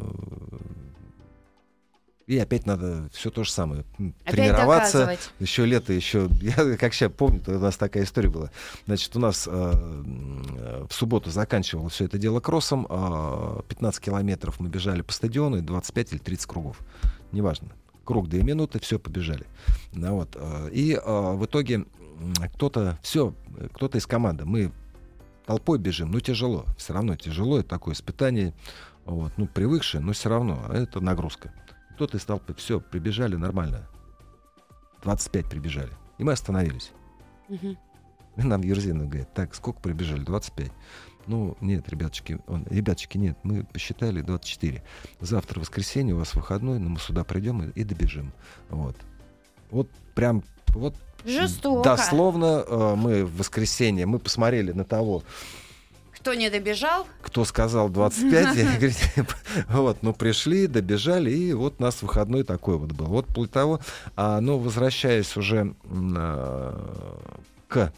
И 2.26 2.38
опять 2.38 2.64
надо 2.66 3.08
все 3.12 3.30
то 3.30 3.44
же 3.44 3.50
самое. 3.50 3.84
Опять 3.98 4.14
тренироваться. 4.37 4.98
доказывать. 5.00 5.30
Еще 5.40 5.66
лето, 5.66 5.92
еще. 5.92 6.28
Я 6.40 6.76
как 6.76 6.94
сейчас 6.94 7.12
помню, 7.12 7.42
у 7.46 7.58
нас 7.58 7.76
такая 7.76 8.04
история 8.04 8.30
была. 8.30 8.50
Значит, 8.87 9.14
у 9.16 9.20
нас 9.20 9.46
э, 9.46 9.50
в 9.52 10.92
субботу 10.92 11.30
заканчивал 11.30 11.88
все 11.88 12.06
это 12.06 12.16
дело 12.16 12.40
кроссом. 12.40 12.87
э, 12.88 13.60
15 13.68 14.00
километров 14.02 14.58
мы 14.60 14.68
бежали 14.68 15.02
по 15.02 15.12
стадиону, 15.12 15.58
и 15.58 15.60
25 15.60 16.12
или 16.12 16.18
30 16.18 16.46
кругов. 16.46 16.78
Неважно. 17.32 17.68
Круг 18.04 18.28
2 18.28 18.42
минуты, 18.42 18.80
все, 18.80 18.98
побежали. 18.98 19.46
Ну, 19.92 20.16
вот, 20.16 20.36
э, 20.36 20.70
и 20.72 20.92
э, 20.92 21.34
в 21.34 21.44
итоге 21.46 21.86
кто-то, 22.54 22.98
все, 23.02 23.34
кто-то 23.72 23.98
из 23.98 24.06
команды, 24.06 24.44
мы 24.44 24.72
толпой 25.46 25.78
бежим, 25.78 26.10
ну 26.10 26.20
тяжело, 26.20 26.64
все 26.76 26.92
равно 26.92 27.16
тяжело, 27.16 27.58
это 27.58 27.68
такое 27.68 27.94
испытание, 27.94 28.54
вот, 29.04 29.32
ну 29.36 29.46
привыкшее, 29.46 30.00
но 30.00 30.12
все 30.12 30.28
равно, 30.28 30.64
а 30.68 30.76
это 30.76 31.00
нагрузка. 31.00 31.52
Кто-то 31.94 32.16
из 32.16 32.24
толпы, 32.24 32.54
все, 32.54 32.80
прибежали 32.80 33.36
нормально, 33.36 33.88
25 35.02 35.46
прибежали, 35.46 35.92
и 36.18 36.24
мы 36.24 36.32
остановились. 36.32 36.92
Мгм. 37.48 37.76
И 38.36 38.42
нам 38.42 38.62
Ерзина 38.62 39.04
говорит, 39.04 39.32
так, 39.32 39.54
сколько 39.54 39.80
прибежали? 39.80 40.24
25. 40.24 40.72
Ну, 41.26 41.56
нет, 41.60 41.88
ребяточки, 41.88 42.38
он, 42.46 42.66
ребяточки, 42.70 43.18
нет, 43.18 43.38
мы 43.42 43.64
посчитали 43.64 44.20
24. 44.20 44.82
Завтра 45.20 45.60
воскресенье, 45.60 46.14
у 46.14 46.18
вас 46.18 46.34
выходной, 46.34 46.78
но 46.78 46.90
мы 46.90 46.98
сюда 46.98 47.24
придем 47.24 47.62
и, 47.62 47.80
и 47.80 47.84
добежим. 47.84 48.32
Вот. 48.68 48.96
Вот 49.70 49.88
прям, 50.14 50.42
вот 50.68 50.94
Жестоко. 51.24 51.82
дословно 51.82 52.64
э, 52.66 52.94
мы 52.96 53.24
в 53.24 53.38
воскресенье, 53.38 54.06
мы 54.06 54.18
посмотрели 54.18 54.72
на 54.72 54.84
того, 54.84 55.22
Кто 56.12 56.34
не 56.34 56.50
добежал? 56.50 57.06
кто 57.22 57.44
сказал 57.44 57.88
25, 57.88 58.56
и 58.56 58.62
говорит, 58.64 58.98
вот, 59.68 60.02
ну 60.02 60.12
пришли, 60.12 60.66
добежали, 60.66 61.30
и 61.30 61.52
вот 61.52 61.76
у 61.78 61.82
нас 61.82 62.02
выходной 62.02 62.44
такой 62.44 62.76
вот 62.76 62.92
был. 62.92 63.06
Вот 63.06 63.26
после 63.26 63.52
того, 63.52 63.80
а, 64.14 64.40
ну, 64.40 64.58
возвращаясь 64.58 65.37
уже 65.37 65.74
а, 65.90 67.40
к 67.68 67.92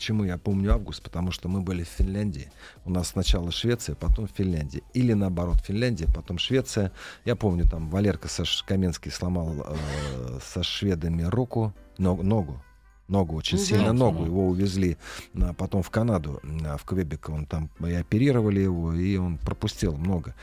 Почему 0.00 0.24
я 0.24 0.38
помню 0.38 0.72
август? 0.72 1.02
Потому 1.02 1.30
что 1.30 1.50
мы 1.50 1.60
были 1.60 1.82
в 1.82 1.88
Финляндии. 1.88 2.50
У 2.86 2.90
нас 2.90 3.08
сначала 3.08 3.52
Швеция, 3.52 3.94
потом 3.94 4.28
Финляндия. 4.28 4.80
Или 4.94 5.12
наоборот, 5.12 5.58
Финляндия, 5.58 6.06
потом 6.06 6.38
Швеция. 6.38 6.90
Я 7.26 7.36
помню, 7.36 7.68
там 7.68 7.90
Валерка 7.90 8.26
Саш 8.26 8.62
Каменский 8.62 9.10
сломал 9.10 9.54
э, 9.58 10.38
со 10.42 10.62
шведами 10.62 11.24
руку, 11.24 11.74
ног- 11.98 12.22
ногу. 12.22 12.62
Ногу, 13.10 13.36
очень 13.36 13.58
Мгм. 13.58 13.66
сильно 13.66 13.92
ногу. 13.92 14.24
Его 14.24 14.46
увезли 14.48 14.96
а, 15.34 15.52
потом 15.52 15.82
в 15.82 15.90
Канаду, 15.90 16.40
а, 16.64 16.76
в 16.76 16.84
Квебек. 16.84 17.28
Он 17.28 17.44
там 17.44 17.68
и 17.80 17.92
оперировали 17.92 18.60
его, 18.60 18.92
и 18.94 19.16
он 19.16 19.36
пропустил 19.38 19.96
много. 19.96 20.34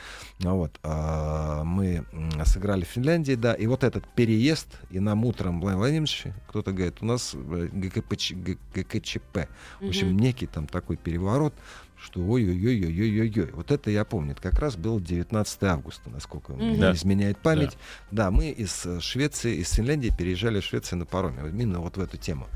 А 0.44 0.52
Вот. 0.52 0.78
а, 0.82 1.64
Мы 1.64 2.04
сыграли 2.44 2.84
в 2.84 2.88
Финляндии, 2.88 3.34
да. 3.34 3.54
И 3.54 3.66
вот 3.66 3.84
этот 3.84 4.06
переезд, 4.14 4.68
и 4.90 5.00
нам 5.00 5.24
утром 5.24 5.60
Владимир 5.60 5.78
Владимирович, 5.78 6.24
кто-то 6.48 6.72
говорит, 6.72 6.96
у 7.00 7.06
нас 7.06 7.34
э, 7.34 7.68
ГКПЧ, 7.72 8.32
ГКЧП. 8.74 9.48
В 9.80 9.88
общем, 9.88 10.16
некий 10.18 10.46
там 10.46 10.66
такой 10.66 10.96
переворот, 10.96 11.54
что 12.00 12.20
ой-ой-ой-ой-ой-ой. 12.20 13.50
Вот 13.52 13.70
это 13.70 13.90
я 13.90 14.04
помню. 14.04 14.32
Это 14.32 14.42
как 14.42 14.58
раз 14.58 14.76
было 14.76 15.00
19 15.00 15.62
августа, 15.64 16.10
насколько 16.10 16.52
Мгм. 16.52 16.64
мне 16.68 16.78
Да. 16.78 16.92
изменяет 16.92 17.38
память. 17.38 17.76
Да. 18.10 18.30
мы 18.30 18.50
из 18.50 18.86
э, 18.86 19.00
Швеции, 19.00 19.56
из 19.56 19.70
Финляндии 19.72 20.12
переезжали 20.16 20.60
в 20.60 20.64
Швецию 20.64 21.00
на 21.00 21.06
пароме. 21.06 21.48
Именно 21.48 21.80
вот 21.80 21.96
в 21.96 22.00
эту 22.00 22.16
тему. 22.16 22.46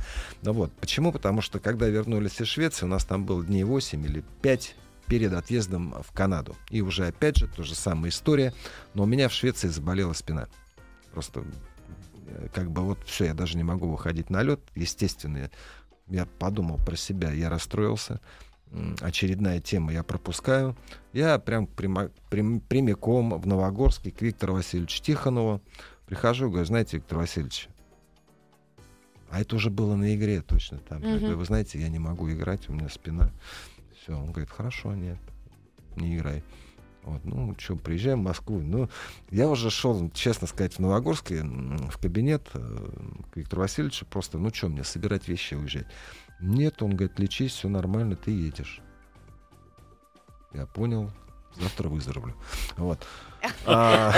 Ну 0.43 0.53
вот. 0.53 0.73
Почему? 0.75 1.13
Потому 1.13 1.41
что 1.41 1.59
когда 1.59 1.89
вернулись 1.89 2.41
из 2.41 2.47
Швеции, 2.47 2.85
у 2.85 2.89
нас 2.89 3.05
там 3.05 3.25
было 3.25 3.45
дней 3.45 3.65
8 3.65 4.05
или 4.05 4.23
5 4.43 4.77
перед 5.07 5.33
отъездом 5.33 5.95
в 6.03 6.13
Канаду. 6.13 6.57
И 6.71 6.81
уже 6.81 7.07
опять 7.07 7.37
же, 7.37 7.49
то 7.49 7.63
же 7.65 7.75
самая 7.75 8.11
история. 8.11 8.55
Но 8.95 9.03
у 9.03 9.07
меня 9.07 9.29
в 9.29 9.33
Швеции 9.33 9.69
заболела 9.69 10.13
спина. 10.13 10.47
Просто 11.13 11.45
э, 12.29 12.49
как 12.55 12.71
бы 12.71 12.83
вот 12.83 12.99
все, 13.07 13.27
я 13.27 13.35
даже 13.35 13.57
не 13.57 13.65
могу 13.65 13.89
выходить 13.91 14.31
на 14.31 14.43
лед. 14.43 14.61
Естественно, 14.77 15.51
я 16.09 16.27
подумал 16.39 16.79
про 16.79 16.97
себя, 16.97 17.33
я 17.33 17.51
расстроился. 17.51 18.21
Очередная 19.01 19.61
тема 19.61 19.93
я 19.93 20.03
пропускаю. 20.03 20.77
Я 21.13 21.39
прям 21.39 21.67
прямо- 21.67 22.11
прям- 22.31 22.61
прямиком 22.61 23.39
в 23.39 23.47
Новогорске 23.47 24.11
к 24.11 24.23
Виктору 24.23 24.55
Васильевичу 24.55 25.03
Тихонову 25.03 25.61
прихожу 26.07 26.47
и 26.47 26.49
говорю, 26.49 26.65
знаете, 26.67 26.97
Виктор 26.97 27.19
Васильевич, 27.19 27.69
а 29.31 29.41
это 29.41 29.57
уже 29.57 29.71
было 29.71 29.95
на 29.95 30.15
игре 30.15 30.41
точно 30.43 30.79
там. 30.79 31.03
Я 31.03 31.09
Мгм. 31.11 31.19
говорю, 31.21 31.39
вы 31.39 31.45
знаете, 31.45 31.81
я 31.81 31.89
не 31.89 31.99
могу 31.99 32.31
играть, 32.31 32.69
у 32.69 32.73
меня 32.73 32.89
спина. 32.89 33.31
Все, 34.03 34.15
он 34.15 34.31
говорит, 34.33 34.51
хорошо, 34.51 34.95
нет, 34.95 35.19
не 35.97 36.17
играй. 36.17 36.43
Вот, 37.03 37.25
ну, 37.25 37.55
что, 37.59 37.77
приезжаем 37.77 38.21
в 38.21 38.25
Москву. 38.25 38.61
Ну, 38.61 38.89
я 39.31 39.49
уже 39.49 39.71
шел, 39.71 40.09
честно 40.11 40.47
сказать, 40.47 40.75
в 40.75 40.79
Новогорске 40.79 41.43
в 41.43 41.99
кабинет 41.99 42.49
э, 42.55 42.89
к 43.33 43.37
Виктору 43.37 43.63
Васильевичу 43.63 44.07
просто, 44.07 44.39
ну, 44.39 44.53
что 44.55 44.69
мне, 44.69 44.85
собирать 44.85 45.27
вещи 45.29 45.55
и 45.55 45.57
уезжать? 45.57 45.87
Нет, 46.43 46.83
он 46.83 46.91
говорит, 46.97 47.19
лечись, 47.19 47.53
все 47.53 47.69
нормально, 47.69 48.17
ты 48.17 48.31
едешь. 48.33 48.81
Я 50.53 50.67
понял, 50.67 51.11
завтра 51.59 51.89
выздоровлю. 51.89 52.35
Вот. 52.77 53.07
А, 53.67 54.13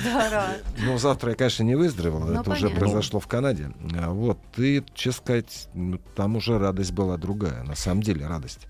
Здорово. 0.00 0.46
ну, 0.78 0.96
завтра 0.96 1.30
я, 1.30 1.36
конечно, 1.36 1.64
не 1.64 1.74
выздоровел, 1.74 2.20
Ну, 2.20 2.40
это 2.40 2.50
уже 2.52 2.66
понятно. 2.66 2.78
произошло 2.78 3.18
в 3.18 3.26
Канаде. 3.26 3.72
А, 3.98 4.10
Вот, 4.10 4.38
и, 4.58 4.84
честно 4.94 5.22
сказать, 5.24 5.68
ну, 5.74 5.98
там 6.14 6.36
уже 6.36 6.56
радость 6.56 6.92
была 6.92 7.16
другая, 7.16 7.64
на 7.64 7.74
самом 7.74 8.00
деле 8.02 8.28
радость. 8.28 8.68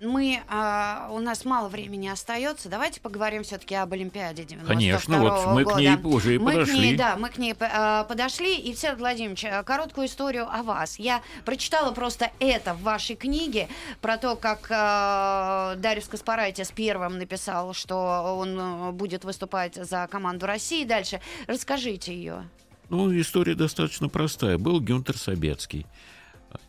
Мы, 0.00 0.42
а, 0.48 1.08
у 1.10 1.18
нас 1.18 1.44
мало 1.44 1.68
времени 1.68 2.08
остается. 2.08 2.68
Давайте 2.68 3.00
поговорим 3.00 3.42
все-таки 3.42 3.74
об 3.74 3.92
Олимпиаде 3.92 4.44
92 4.44 4.74
Конечно, 4.74 5.18
вот 5.18 5.46
мы 5.54 5.62
к 5.64 5.66
года. 5.66 5.80
ней 5.80 5.96
уже 6.04 6.34
и 6.36 6.38
мы 6.38 6.52
подошли. 6.52 6.74
К 6.74 6.78
ней, 6.78 6.96
да, 6.96 7.16
мы 7.16 7.28
к 7.30 7.38
ней 7.38 7.54
а, 7.58 8.04
подошли. 8.04 8.56
И, 8.56 8.74
Всеволод 8.74 9.00
Владимирович, 9.00 9.44
а, 9.44 9.62
короткую 9.64 10.06
историю 10.06 10.46
о 10.48 10.62
вас. 10.62 10.98
Я 10.98 11.22
прочитала 11.44 11.92
просто 11.92 12.30
это 12.38 12.74
в 12.74 12.82
вашей 12.82 13.16
книге 13.16 13.68
про 14.00 14.18
то, 14.18 14.36
как 14.36 14.68
а, 14.70 15.74
Дарья 15.76 16.02
Каспарайтис 16.02 16.70
первым 16.70 17.18
написал, 17.18 17.74
что 17.74 18.36
он 18.38 18.94
будет 18.94 19.24
выступать 19.24 19.74
за 19.74 20.06
команду 20.10 20.46
России 20.46 20.84
дальше. 20.84 21.20
Расскажите 21.48 22.14
ее. 22.14 22.48
Ну, 22.88 23.12
история 23.20 23.54
достаточно 23.54 24.08
простая. 24.08 24.58
Был 24.58 24.80
Гюнтер 24.80 25.18
Собецкий, 25.18 25.86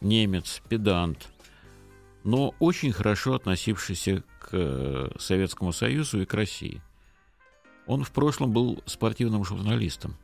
немец, 0.01 0.61
педант, 0.67 1.29
но 2.23 2.53
очень 2.59 2.91
хорошо 2.91 3.33
относившийся 3.33 4.23
к 4.39 4.49
э, 4.51 5.09
Советскому 5.17 5.71
Союзу 5.71 6.21
и 6.21 6.25
к 6.25 6.33
России. 6.33 6.81
Он 7.87 8.03
в 8.03 8.11
прошлом 8.11 8.51
был 8.51 8.83
спортивным 8.85 9.43
журналистом. 9.43 10.15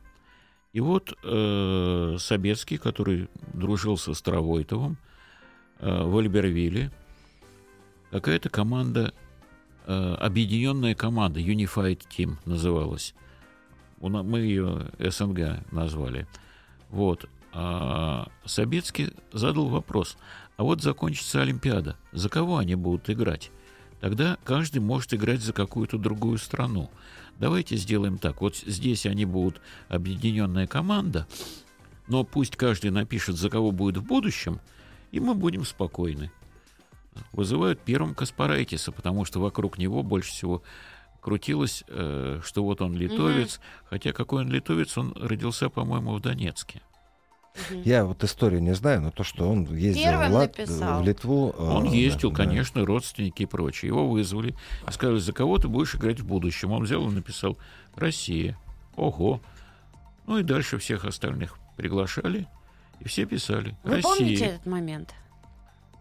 И 0.72 0.80
вот 0.80 1.16
э, 1.24 2.16
Собецкий, 2.18 2.76
который 2.76 3.28
дружил 3.54 3.96
со 3.96 4.12
Старовойтовым 4.14 4.98
э, 5.78 6.04
в 6.04 6.18
Альбервилле, 6.18 6.92
какая-то 8.10 8.50
команда, 8.50 9.14
э, 9.86 10.14
объединенная 10.20 10.94
команда, 10.94 11.40
Unified 11.40 12.02
Team 12.08 12.36
называлась. 12.44 13.14
Мы 14.00 14.40
ее 14.40 14.90
СНГ 14.98 15.72
назвали. 15.72 16.26
Вот. 16.90 17.26
А 17.58 18.28
Собецкий 18.44 19.14
задал 19.32 19.68
вопрос, 19.68 20.18
а 20.58 20.62
вот 20.62 20.82
закончится 20.82 21.40
Олимпиада, 21.40 21.96
за 22.12 22.28
кого 22.28 22.58
они 22.58 22.74
будут 22.74 23.08
играть? 23.08 23.50
Тогда 23.98 24.36
каждый 24.44 24.80
может 24.80 25.14
играть 25.14 25.40
за 25.40 25.54
какую-то 25.54 25.96
другую 25.96 26.36
страну. 26.36 26.90
Давайте 27.38 27.76
сделаем 27.76 28.18
так. 28.18 28.42
Вот 28.42 28.56
здесь 28.56 29.06
они 29.06 29.24
будут 29.24 29.62
объединенная 29.88 30.66
команда, 30.66 31.26
но 32.08 32.24
пусть 32.24 32.56
каждый 32.56 32.90
напишет, 32.90 33.36
за 33.36 33.48
кого 33.48 33.70
будет 33.70 33.96
в 33.96 34.04
будущем, 34.04 34.60
и 35.10 35.18
мы 35.18 35.34
будем 35.34 35.64
спокойны. 35.64 36.30
Вызывают 37.32 37.80
первым 37.80 38.14
Каспарайтиса, 38.14 38.92
потому 38.92 39.24
что 39.24 39.40
вокруг 39.40 39.78
него 39.78 40.02
больше 40.02 40.30
всего 40.30 40.62
крутилось, 41.22 41.84
э, 41.88 42.42
что 42.44 42.64
вот 42.64 42.82
он 42.82 42.92
литовец, 42.94 43.60
хотя 43.86 44.12
какой 44.12 44.42
он 44.42 44.50
литовец, 44.50 44.98
он 44.98 45.14
родился, 45.16 45.70
по-моему, 45.70 46.12
в 46.12 46.20
Донецке. 46.20 46.82
Я 47.84 48.04
вот 48.04 48.22
историю 48.24 48.62
не 48.62 48.74
знаю, 48.74 49.00
но 49.02 49.10
то, 49.10 49.24
что 49.24 49.48
он 49.50 49.64
ездил 49.74 50.02
Первым 50.04 50.30
в, 50.30 50.34
Лат- 50.34 50.58
написал. 50.58 51.02
в 51.02 51.06
Литву... 51.06 51.54
э, 51.56 51.62
Он 51.62 51.84
ездил, 51.84 52.30
да, 52.30 52.36
да. 52.38 52.44
конечно, 52.44 52.84
родственники 52.84 53.42
и 53.42 53.46
прочее. 53.46 53.88
Его 53.88 54.08
вызвали 54.08 54.54
и 54.88 54.92
сказали, 54.92 55.18
за 55.18 55.32
кого 55.32 55.58
ты 55.58 55.68
будешь 55.68 55.94
играть 55.94 56.20
в 56.20 56.26
будущем. 56.26 56.72
Он 56.72 56.84
взял 56.84 57.08
и 57.08 57.12
написал 57.12 57.56
«Россия». 57.94 58.58
Ого. 58.96 59.40
Ну 60.26 60.38
и 60.38 60.42
дальше 60.42 60.78
всех 60.78 61.04
остальных 61.04 61.58
приглашали, 61.76 62.46
и 63.00 63.08
все 63.08 63.26
писали 63.26 63.76
Вы 63.84 64.00
помните 64.00 64.30
«Россия». 64.32 64.48
этот 64.48 64.66
момент? 64.66 65.14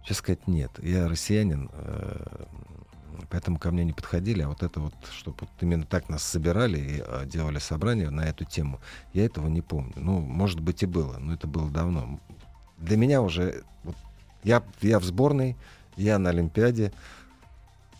Честно 0.02 0.16
сказать, 0.16 0.48
нет. 0.48 0.72
Я 0.82 1.08
россиянин, 1.10 1.70
э, 1.74 2.46
поэтому 3.30 3.58
ко 3.58 3.72
мне 3.72 3.84
не 3.84 3.94
подходили. 3.94 4.42
А 4.42 4.48
вот 4.48 4.64
это 4.64 4.80
вот, 4.80 4.94
чтобы 5.12 5.38
вот 5.42 5.50
именно 5.62 5.86
так 5.86 6.10
нас 6.10 6.24
собирали 6.24 6.78
и 6.78 7.04
э, 7.06 7.26
делали 7.26 7.60
собрание 7.60 8.10
на 8.10 8.22
эту 8.22 8.46
тему, 8.46 8.80
я 9.14 9.26
этого 9.26 9.48
не 9.48 9.62
помню. 9.62 9.94
Ну, 9.96 10.20
может 10.20 10.60
быть, 10.60 10.84
и 10.84 10.86
было, 10.86 11.18
но 11.18 11.34
это 11.34 11.48
было 11.48 11.70
давно. 11.70 12.20
Для 12.78 12.98
меня 12.98 13.22
уже... 13.22 13.64
вот 13.84 13.96
я, 14.44 14.64
я 14.82 15.00
в 15.00 15.04
сборной, 15.04 15.56
я 15.96 16.20
на 16.20 16.30
Олимпиаде, 16.30 16.92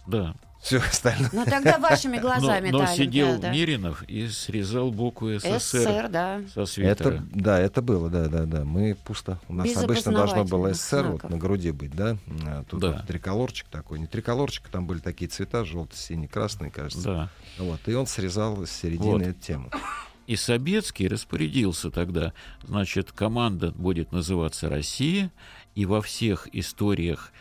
Да. 0.08 0.36
Все 0.66 0.80
остальное. 0.80 1.30
Ну 1.32 1.46
тогда 1.46 1.78
вашими 1.78 2.16
Но, 2.16 2.24
глазами 2.24 2.72
но 2.72 2.80
та 2.80 2.88
сидел 2.88 3.28
Олимпиада. 3.28 3.54
Миринов 3.56 4.04
и 4.04 4.28
срезал 4.28 4.92
букву 4.92 5.38
СССР 5.38 5.60
СССР, 5.60 6.08
да. 6.10 6.42
со 6.54 6.66
свитера. 6.66 6.92
Это, 6.92 7.24
да, 7.34 7.60
это 7.60 7.82
было, 7.84 8.10
да, 8.10 8.28
да, 8.28 8.46
да. 8.46 8.66
Мы 8.66 8.96
пусто. 8.96 9.40
У 9.48 9.54
нас 9.54 9.68
Без 9.68 9.78
обычно 9.78 10.12
должно 10.12 10.44
было 10.44 10.74
СССР 10.74 11.06
вот 11.06 11.30
на 11.30 11.38
груди 11.38 11.70
быть, 11.70 11.96
да? 11.96 12.18
А 12.48 12.64
Тут 12.64 12.80
Да. 12.80 12.92
вот 12.94 13.08
триколорчик 13.08 13.68
такой. 13.68 14.00
Не 14.00 14.08
триколорчик, 14.08 14.68
там 14.70 14.88
были 14.88 15.00
такие 15.00 15.30
цвета, 15.30 15.66
желтый, 15.66 16.00
синий, 16.00 16.28
красный, 16.28 16.72
кажется. 16.72 17.04
Да. 17.04 17.30
Вот. 17.60 17.80
И 17.86 17.94
он 17.94 18.08
срезал 18.08 18.66
с 18.66 18.72
середины 18.72 19.12
Вот. 19.12 19.22
эту 19.22 19.40
тему. 19.40 19.70
И 20.26 20.36
Собецкий 20.36 21.08
распорядился 21.08 21.92
тогда, 21.92 22.34
значит, 22.64 23.12
команда 23.12 23.70
будет 23.70 24.12
называться 24.12 24.68
«Россия», 24.68 25.32
и 25.76 25.86
во 25.86 26.02
всех 26.02 26.48
историях, 26.54 27.32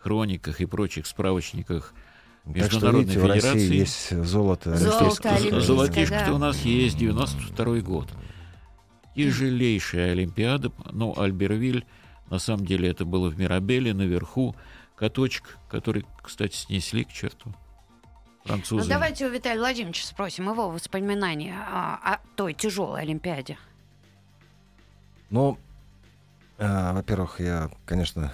хрониках 0.00 0.60
и 0.60 0.66
прочих 0.66 1.06
справочниках 1.06 1.94
Так 2.54 2.70
что, 2.70 2.76
Международной 2.76 3.00
видите, 3.02 3.18
в 3.18 3.26
России 3.26 3.40
Федерации 3.40 3.74
есть 3.74 4.24
золото. 4.24 4.76
Золото 4.76 5.30
олимпийское. 5.30 5.60
Золотишко-то 5.60 6.26
да. 6.26 6.34
у 6.34 6.38
нас 6.38 6.58
есть, 6.60 6.96
92 6.96 7.80
год. 7.80 8.08
Тяжелейшая 9.16 10.12
Олимпиада, 10.12 10.70
ну, 10.92 11.18
Альбервиль, 11.18 11.84
на 12.30 12.38
самом 12.38 12.66
деле 12.66 12.88
это 12.88 13.04
было 13.04 13.28
в 13.28 13.38
Мирабеле, 13.38 13.94
наверху, 13.94 14.54
каточек, 14.94 15.58
который, 15.68 16.04
кстати, 16.22 16.54
снесли 16.54 17.04
к 17.04 17.12
черту. 17.12 17.52
Французы. 18.44 18.84
Ну 18.84 18.88
давайте 18.88 19.26
у 19.26 19.30
Виталия 19.30 19.58
Владимировича 19.58 20.06
спросим 20.06 20.48
его 20.48 20.70
воспоминания 20.70 21.56
о, 21.58 22.14
о 22.14 22.20
той 22.36 22.54
тяжелой 22.54 23.02
Олимпиаде. 23.02 23.58
Ну, 25.30 25.58
а, 26.58 26.92
во-первых, 26.92 27.40
я, 27.40 27.70
конечно, 27.84 28.32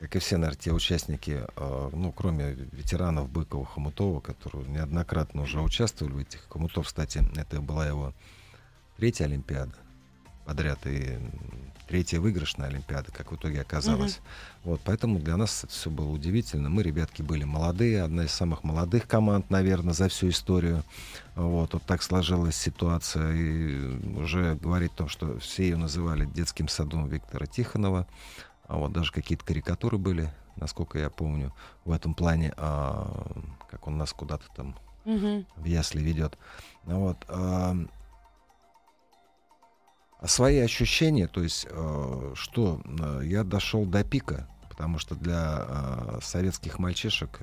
как 0.00 0.16
и 0.16 0.18
все, 0.18 0.36
наверное, 0.36 0.60
те 0.60 0.72
участники, 0.72 1.44
а, 1.56 1.90
ну, 1.92 2.12
кроме 2.12 2.52
ветеранов 2.52 3.30
Быкова, 3.30 3.66
Хомутова, 3.66 4.20
которые 4.20 4.66
неоднократно 4.68 5.42
уже 5.42 5.60
участвовали 5.60 6.12
в 6.12 6.18
этих. 6.18 6.46
Хомутов, 6.48 6.86
кстати, 6.86 7.22
это 7.36 7.60
была 7.60 7.86
его 7.86 8.12
третья 8.96 9.24
Олимпиада 9.24 9.74
подряд 10.48 10.78
и 10.86 11.18
третья 11.88 12.20
выигрышная 12.20 12.68
Олимпиада, 12.68 13.12
как 13.12 13.32
в 13.32 13.36
итоге 13.36 13.60
оказалось. 13.60 14.20
Вот, 14.64 14.80
поэтому 14.82 15.18
для 15.18 15.36
нас 15.36 15.64
это 15.64 15.72
все 15.74 15.90
было 15.90 16.08
удивительно. 16.08 16.70
Мы, 16.70 16.82
ребятки, 16.82 17.20
были 17.20 17.44
молодые, 17.44 18.02
одна 18.02 18.24
из 18.24 18.30
самых 18.30 18.64
молодых 18.64 19.06
команд, 19.06 19.50
наверное, 19.50 19.92
за 19.92 20.08
всю 20.08 20.30
историю. 20.30 20.84
Вот, 21.34 21.74
вот 21.74 21.82
так 21.82 22.02
сложилась 22.02 22.56
ситуация. 22.56 23.30
И 23.34 24.16
уже 24.16 24.54
говорить 24.54 24.92
о 24.92 24.96
том, 24.96 25.08
что 25.10 25.38
все 25.38 25.64
ее 25.64 25.76
называли 25.76 26.24
детским 26.24 26.68
садом 26.68 27.08
Виктора 27.08 27.44
Тихонова. 27.44 28.06
А 28.68 28.76
вот 28.76 28.92
даже 28.92 29.10
какие-то 29.12 29.44
карикатуры 29.44 29.96
были, 29.98 30.30
насколько 30.56 30.98
я 30.98 31.08
помню, 31.10 31.54
в 31.84 31.90
этом 31.90 32.14
плане, 32.14 32.52
а, 32.56 33.26
как 33.70 33.86
он 33.86 33.96
нас 33.96 34.12
куда-то 34.12 34.44
там 34.54 34.76
Мгм. 35.04 35.46
в 35.56 35.64
ясли 35.64 36.02
ведет. 36.02 36.38
Ну 36.84 37.00
Вот. 37.00 37.24
а, 37.28 37.74
а 40.20 40.26
свои 40.26 40.58
ощущения, 40.58 41.28
то 41.28 41.42
есть, 41.42 41.66
э, 41.70 42.32
что 42.34 42.80
э, 42.84 43.20
я 43.24 43.44
дошел 43.44 43.86
до 43.86 44.02
пика, 44.04 44.48
потому 44.68 44.98
что 44.98 45.14
для 45.14 45.64
э, 45.66 46.18
советских 46.22 46.78
мальчишек, 46.78 47.40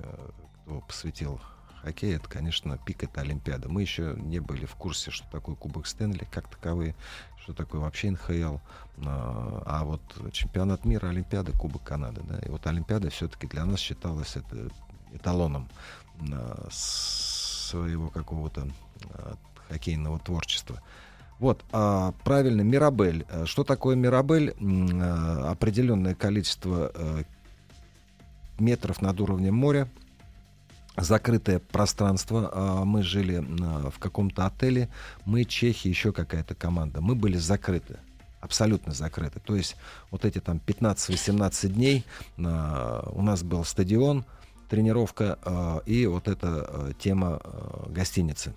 кто 0.64 0.82
посвятил 0.82 1.40
хоккей, 1.86 2.16
это, 2.16 2.28
конечно, 2.28 2.78
пик 2.78 3.04
это 3.04 3.22
Олимпиада. 3.22 3.70
Мы 3.70 3.82
еще 3.82 4.16
не 4.18 4.40
были 4.40 4.66
в 4.66 4.76
курсе, 4.76 5.12
что 5.12 5.28
такое 5.30 5.56
Кубок 5.56 5.86
Стэнли, 5.88 6.28
как 6.32 6.50
таковые, 6.50 6.96
что 7.42 7.54
такое 7.54 7.82
вообще 7.82 8.12
НХЛ. 8.12 8.58
А, 9.06 9.64
а 9.66 9.84
вот 9.84 10.02
чемпионат 10.32 10.84
мира, 10.84 11.08
Олимпиада, 11.10 11.52
Кубок 11.52 11.84
Канады, 11.84 12.22
да, 12.24 12.40
и 12.40 12.50
вот 12.50 12.66
Олимпиада 12.66 13.10
все-таки 13.10 13.48
для 13.48 13.66
нас 13.66 13.80
считалась 13.80 14.36
это 14.36 14.70
эталоном 15.14 15.70
а, 16.32 16.68
своего 16.72 18.10
какого-то 18.10 18.68
а, 19.12 19.36
хоккейного 19.70 20.20
творчества. 20.20 20.82
Вот, 21.38 21.64
а, 21.72 22.14
правильно, 22.24 22.62
Мирабель. 22.62 23.26
Что 23.46 23.64
такое 23.64 23.96
Мирабель? 23.96 24.52
Определенное 25.46 26.16
количество 26.16 26.92
метров 28.58 29.02
над 29.02 29.20
уровнем 29.20 29.54
моря, 29.54 29.90
закрытое 30.98 31.60
пространство. 31.60 32.50
А, 32.54 32.86
Мы 32.86 33.04
жили 33.04 33.44
а, 33.62 33.90
в 33.90 34.00
каком-то 34.00 34.46
отеле. 34.46 34.90
Мы, 35.26 35.44
чехи, 35.46 35.88
еще 35.88 36.12
какая-то 36.12 36.56
команда. 36.56 37.02
Мы 37.02 37.16
были 37.16 37.38
закрыты. 37.38 37.98
Абсолютно 38.42 38.94
закрыты. 38.94 39.40
То 39.40 39.56
есть 39.56 39.76
вот 40.12 40.26
эти 40.26 40.40
там 40.40 40.62
15-18 40.66 41.68
дней 41.68 42.06
а, 42.38 43.10
у 43.14 43.22
нас 43.22 43.44
был 43.44 43.64
стадион, 43.64 44.26
тренировка 44.70 45.82
и 45.86 46.08
вот 46.08 46.28
эта 46.28 46.96
тема 47.00 47.40
гостиницы. 47.88 48.56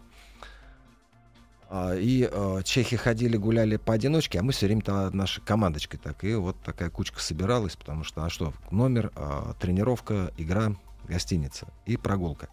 И 1.70 2.26
а, 2.32 2.62
чехи 2.62 2.96
ходили, 2.96 3.36
гуляли 3.36 3.76
поодиночке, 3.76 4.38
а 4.38 4.42
мы 4.42 4.52
все 4.52 4.66
время-то 4.66 5.10
нашей 5.14 5.42
командочкой 5.42 6.00
так. 6.02 6.24
И 6.24 6.34
вот 6.34 6.56
такая 6.64 6.88
кучка 6.88 7.20
собиралась, 7.20 7.76
потому 7.76 8.04
что, 8.04 8.24
а 8.24 8.30
что, 8.30 8.54
номер, 8.70 9.12
а, 9.14 9.52
тренировка, 9.60 10.32
игра, 10.38 10.72
гостиница 11.06 11.68
и 11.86 11.96
прогулка. 11.96 12.48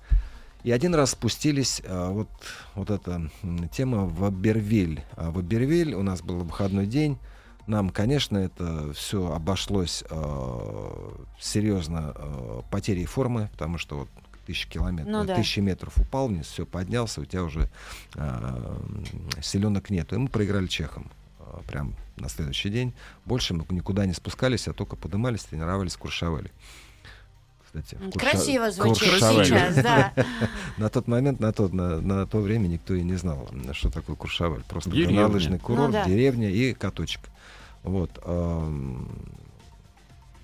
И 0.63 0.71
один 0.71 0.95
раз 0.95 1.11
спустились, 1.11 1.81
а, 1.85 2.09
вот, 2.11 2.29
вот 2.73 2.89
эта 2.89 3.29
тема 3.71 4.05
в 4.05 4.23
Абервиль. 4.25 5.03
А 5.15 5.29
в 5.29 5.37
Абервиль 5.37 5.93
у 5.93 6.01
нас 6.01 6.23
был 6.23 6.39
выходной 6.39 6.87
день. 6.87 7.19
Нам, 7.67 7.91
конечно, 7.91 8.37
это 8.37 8.91
все 8.93 9.31
обошлось 9.31 10.03
а, 10.09 11.25
серьезно 11.39 12.13
а, 12.15 12.61
потерей 12.71 13.05
формы, 13.05 13.49
потому 13.51 13.77
что 13.77 13.99
вот 13.99 14.09
тысячи 14.47 14.67
километров, 14.67 15.11
Ну 15.11 15.23
да. 15.23 15.35
тысячи 15.35 15.59
метров 15.59 15.97
упал 15.97 16.27
вниз, 16.27 16.47
все 16.47 16.65
поднялся, 16.65 17.21
у 17.21 17.25
тебя 17.25 17.43
уже 17.43 17.69
селенок 19.41 19.89
нету. 19.89 20.15
И 20.15 20.17
мы 20.17 20.27
проиграли 20.29 20.67
чехам 20.67 21.11
а, 21.39 21.61
прям 21.67 21.95
на 22.17 22.27
следующий 22.29 22.69
день. 22.69 22.93
Больше 23.25 23.53
мы 23.53 23.65
никуда 23.69 24.05
не 24.07 24.13
спускались, 24.13 24.67
а 24.67 24.73
только 24.73 24.95
подымались, 24.95 25.43
тренировались 25.43 25.93
в 25.93 25.99
Куршавеле. 25.99 26.51
Кстати, 27.81 28.01
Курша- 28.01 28.19
Красиво 28.19 28.71
звучит 28.71 29.09
Куршавеле. 29.09 29.45
сейчас, 29.45 29.75
да. 29.75 30.13
На 30.77 30.89
тот 30.89 31.07
момент, 31.07 31.39
на, 31.39 31.51
тот, 31.51 31.73
на, 31.73 31.99
на 32.01 32.25
то 32.27 32.39
время 32.39 32.67
никто 32.67 32.93
и 32.93 33.03
не 33.03 33.15
знал, 33.15 33.47
что 33.73 33.89
такое 33.89 34.15
Куршавель. 34.15 34.63
Просто 34.67 34.89
горнолыжный 34.89 35.59
курорт, 35.59 35.87
Ну 35.87 35.93
да. 35.93 36.05
деревня 36.05 36.49
и 36.49 36.73
каточек. 36.73 37.21
Вот. 37.83 38.09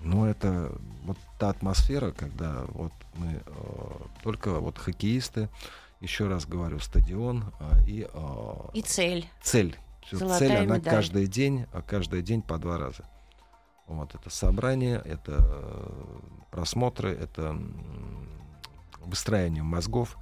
ну, 0.04 0.26
это 0.26 0.72
вот 1.04 1.18
та 1.40 1.50
атмосфера, 1.50 2.12
когда 2.12 2.66
вот 2.70 2.92
мы 3.16 3.42
э, 3.46 3.52
только 4.24 4.60
вот 4.60 4.78
хоккеисты, 4.78 5.50
еще 6.00 6.28
раз 6.28 6.46
говорю, 6.46 6.80
стадион 6.80 7.46
а, 7.60 7.72
и 7.88 8.08
э, 8.12 8.56
И 8.74 8.82
цель. 8.82 9.28
цель. 9.42 9.78
Всё, 10.06 10.18
Золотая 10.18 10.40
цель, 10.40 10.58
она 10.58 10.78
медаль. 10.78 10.94
каждый 10.94 11.28
день, 11.28 11.66
а 11.74 11.82
каждый 11.82 12.22
день 12.24 12.42
по 12.42 12.58
два 12.58 12.78
раза. 12.78 13.04
Вот 13.88 14.16
это 14.16 14.30
собрание, 14.30 15.02
это 15.04 15.38
э, 15.40 16.20
просмотры, 16.52 17.12
это 17.12 17.58
выстраивание 19.04 19.64
мозгов, 19.64 20.18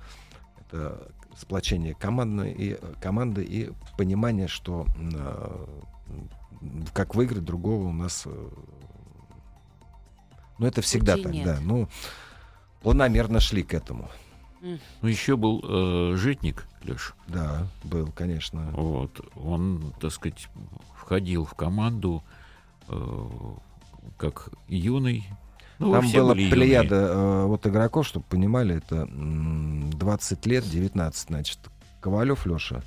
это 0.60 1.12
сплочение 1.38 1.94
командной 1.94 2.52
и, 2.52 2.74
э, 2.74 2.94
команды 3.02 3.44
и 3.44 3.72
понимание, 3.98 4.48
что 4.48 4.86
э, 4.98 5.66
как 6.94 7.16
выиграть 7.16 7.46
другого 7.46 7.88
у 7.88 7.94
нас... 7.94 8.24
э, 8.26 8.50
Ну, 10.58 10.66
это 10.66 10.82
всегда 10.82 11.14
Пути 11.14 11.24
так, 11.24 11.34
нет. 11.34 11.46
да. 11.46 11.58
Ну, 11.62 11.88
планомерно 12.82 13.40
шли 13.40 13.64
к 13.64 13.74
этому. 13.74 14.10
Ну, 14.62 15.08
еще 15.08 15.38
был 15.38 15.62
э, 15.64 16.16
житник, 16.18 16.68
Леш. 16.84 17.14
Да, 17.28 17.68
был, 17.84 18.12
конечно. 18.12 18.72
Вот. 18.72 19.22
Он, 19.38 19.94
так 20.02 20.12
сказать, 20.12 20.50
входил 20.98 21.46
в 21.46 21.54
команду 21.54 22.24
как 24.18 24.50
юный. 24.68 25.26
Ну, 25.80 25.94
Там 25.94 26.12
была 26.12 26.34
были 26.34 26.50
плеяда 26.50 26.96
юные. 26.96 27.10
э, 27.10 27.46
вот 27.46 27.66
игроков, 27.68 28.06
чтобы 28.06 28.26
понимали, 28.28 28.76
это 28.76 28.96
м, 29.04 29.90
20 29.92 30.46
лет, 30.46 30.70
19, 30.70 31.28
значит, 31.30 31.58
Ковалев 32.02 32.46
Леша, 32.46 32.82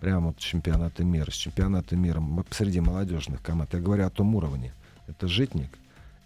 прямо 0.00 0.28
вот 0.28 0.38
чемпионаты 0.38 1.04
мира, 1.04 1.30
с 1.30 1.34
чемпионата 1.34 1.96
мира 1.96 2.22
среди 2.50 2.80
молодежных 2.80 3.40
команд. 3.42 3.72
Я 3.72 3.80
говорю 3.80 4.06
о 4.06 4.10
том 4.10 4.34
уровне. 4.34 4.72
Это 5.06 5.26
Житник, 5.26 5.70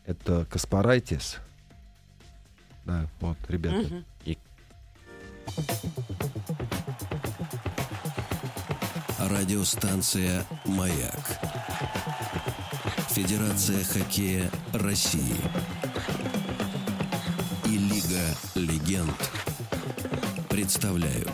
это 0.06 0.44
Каспарайтис. 0.50 1.38
Да, 2.84 3.06
вот, 3.20 3.36
ребята. 3.48 3.76
Мгм. 3.94 4.04
Радиостанция 9.18 10.44
«Маяк». 10.64 11.38
Федерация 13.18 13.82
хоккея 13.82 14.48
России. 14.72 15.34
И 17.66 17.76
Лига 17.76 18.24
легенд 18.54 19.32
представляют. 20.48 21.32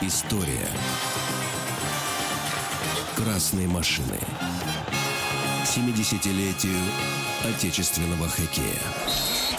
История 0.00 0.66
красной 3.16 3.66
машины. 3.66 4.18
70-летию 5.66 6.80
отечественного 7.54 8.30
хоккея. 8.30 8.80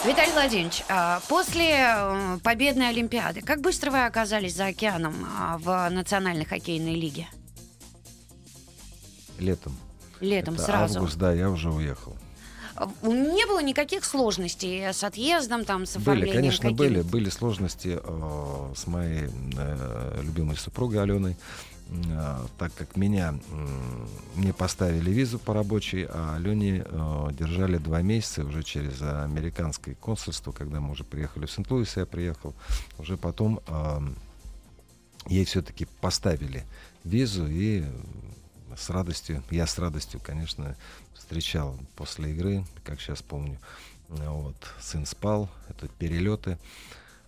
Виталий 0.04 0.32
Владимирович, 0.32 0.82
а, 0.88 1.20
после 1.28 1.96
победной 2.42 2.88
Олимпиады, 2.88 3.40
как 3.40 3.60
быстро 3.60 3.92
вы 3.92 4.04
оказались 4.04 4.56
за 4.56 4.66
океаном 4.66 5.14
а, 5.38 5.58
в 5.58 5.88
Национальной 5.90 6.44
хоккейной 6.44 6.96
лиге? 6.96 7.28
Летом. 9.42 9.76
Летом 10.20 10.54
Это 10.54 10.62
сразу. 10.64 10.98
Август, 11.00 11.18
да, 11.18 11.32
я 11.32 11.50
уже 11.50 11.70
уехал. 11.70 12.16
А, 12.74 12.86
Не 13.02 13.46
было 13.46 13.62
никаких 13.62 14.04
сложностей 14.04 14.82
с 14.92 15.04
отъездом, 15.04 15.64
там, 15.64 15.84
с 15.84 15.94
Были, 15.96 16.02
оформлением 16.02 16.34
конечно, 16.36 16.62
каких- 16.62 16.76
были. 16.78 17.02
Были 17.02 17.28
сложности 17.30 17.98
э, 18.02 18.72
с 18.76 18.86
моей 18.86 19.28
э, 19.58 20.20
любимой 20.22 20.56
супругой 20.56 21.02
Аленой, 21.02 21.36
э, 21.90 22.36
так 22.58 22.72
как 22.74 22.96
меня 22.96 23.34
м, 23.50 24.08
мне 24.36 24.52
поставили 24.54 25.10
визу 25.10 25.38
по 25.38 25.52
рабочей, 25.52 26.06
а 26.08 26.36
Алене 26.36 26.84
э, 26.86 27.28
держали 27.38 27.76
два 27.76 28.00
месяца 28.00 28.42
уже 28.44 28.62
через 28.62 29.02
американское 29.02 29.94
консульство, 29.96 30.52
когда 30.52 30.80
мы 30.80 30.92
уже 30.92 31.04
приехали 31.04 31.44
в 31.46 31.50
Сент-Луис, 31.50 31.96
я 31.98 32.06
приехал, 32.06 32.54
уже 32.98 33.18
потом 33.18 33.60
э, 33.66 34.00
ей 35.28 35.44
все-таки 35.44 35.86
поставили 36.00 36.64
визу 37.04 37.46
и 37.48 37.84
с 38.76 38.90
радостью, 38.90 39.42
я 39.50 39.66
с 39.66 39.78
радостью, 39.78 40.20
конечно, 40.20 40.76
встречал 41.14 41.76
после 41.96 42.32
игры, 42.32 42.64
как 42.84 43.00
сейчас 43.00 43.22
помню, 43.22 43.58
вот, 44.08 44.56
сын 44.80 45.06
спал, 45.06 45.48
это 45.68 45.88
перелеты. 45.88 46.58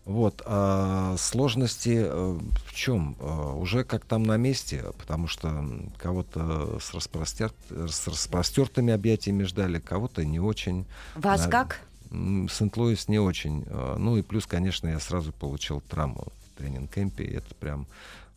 Вот, 0.04 0.42
а 0.44 1.16
сложности 1.16 2.04
э, 2.04 2.38
в 2.66 2.74
чем? 2.74 3.16
Э, 3.20 3.54
уже 3.54 3.84
как 3.84 4.04
там 4.04 4.22
на 4.22 4.36
месте, 4.36 4.84
потому 4.98 5.28
что 5.28 5.64
кого-то 5.96 6.78
с, 6.78 6.92
распростер... 6.92 7.52
с 7.70 8.06
распростертыми 8.06 8.92
объятиями 8.92 9.44
ждали, 9.44 9.80
кого-то 9.80 10.22
не 10.22 10.40
очень. 10.40 10.84
Вас 11.14 11.44
Да. 11.44 11.50
как? 11.50 11.80
Сент-Луис 12.10 13.08
не 13.08 13.18
очень. 13.18 13.64
Э, 13.66 13.96
Ну 13.98 14.18
и 14.18 14.22
плюс, 14.22 14.44
конечно, 14.46 14.88
я 14.88 15.00
сразу 15.00 15.32
получил 15.32 15.80
травму 15.80 16.26
в 16.26 16.58
тренинг-кемпе. 16.58 17.24
Это 17.24 17.54
прям, 17.54 17.86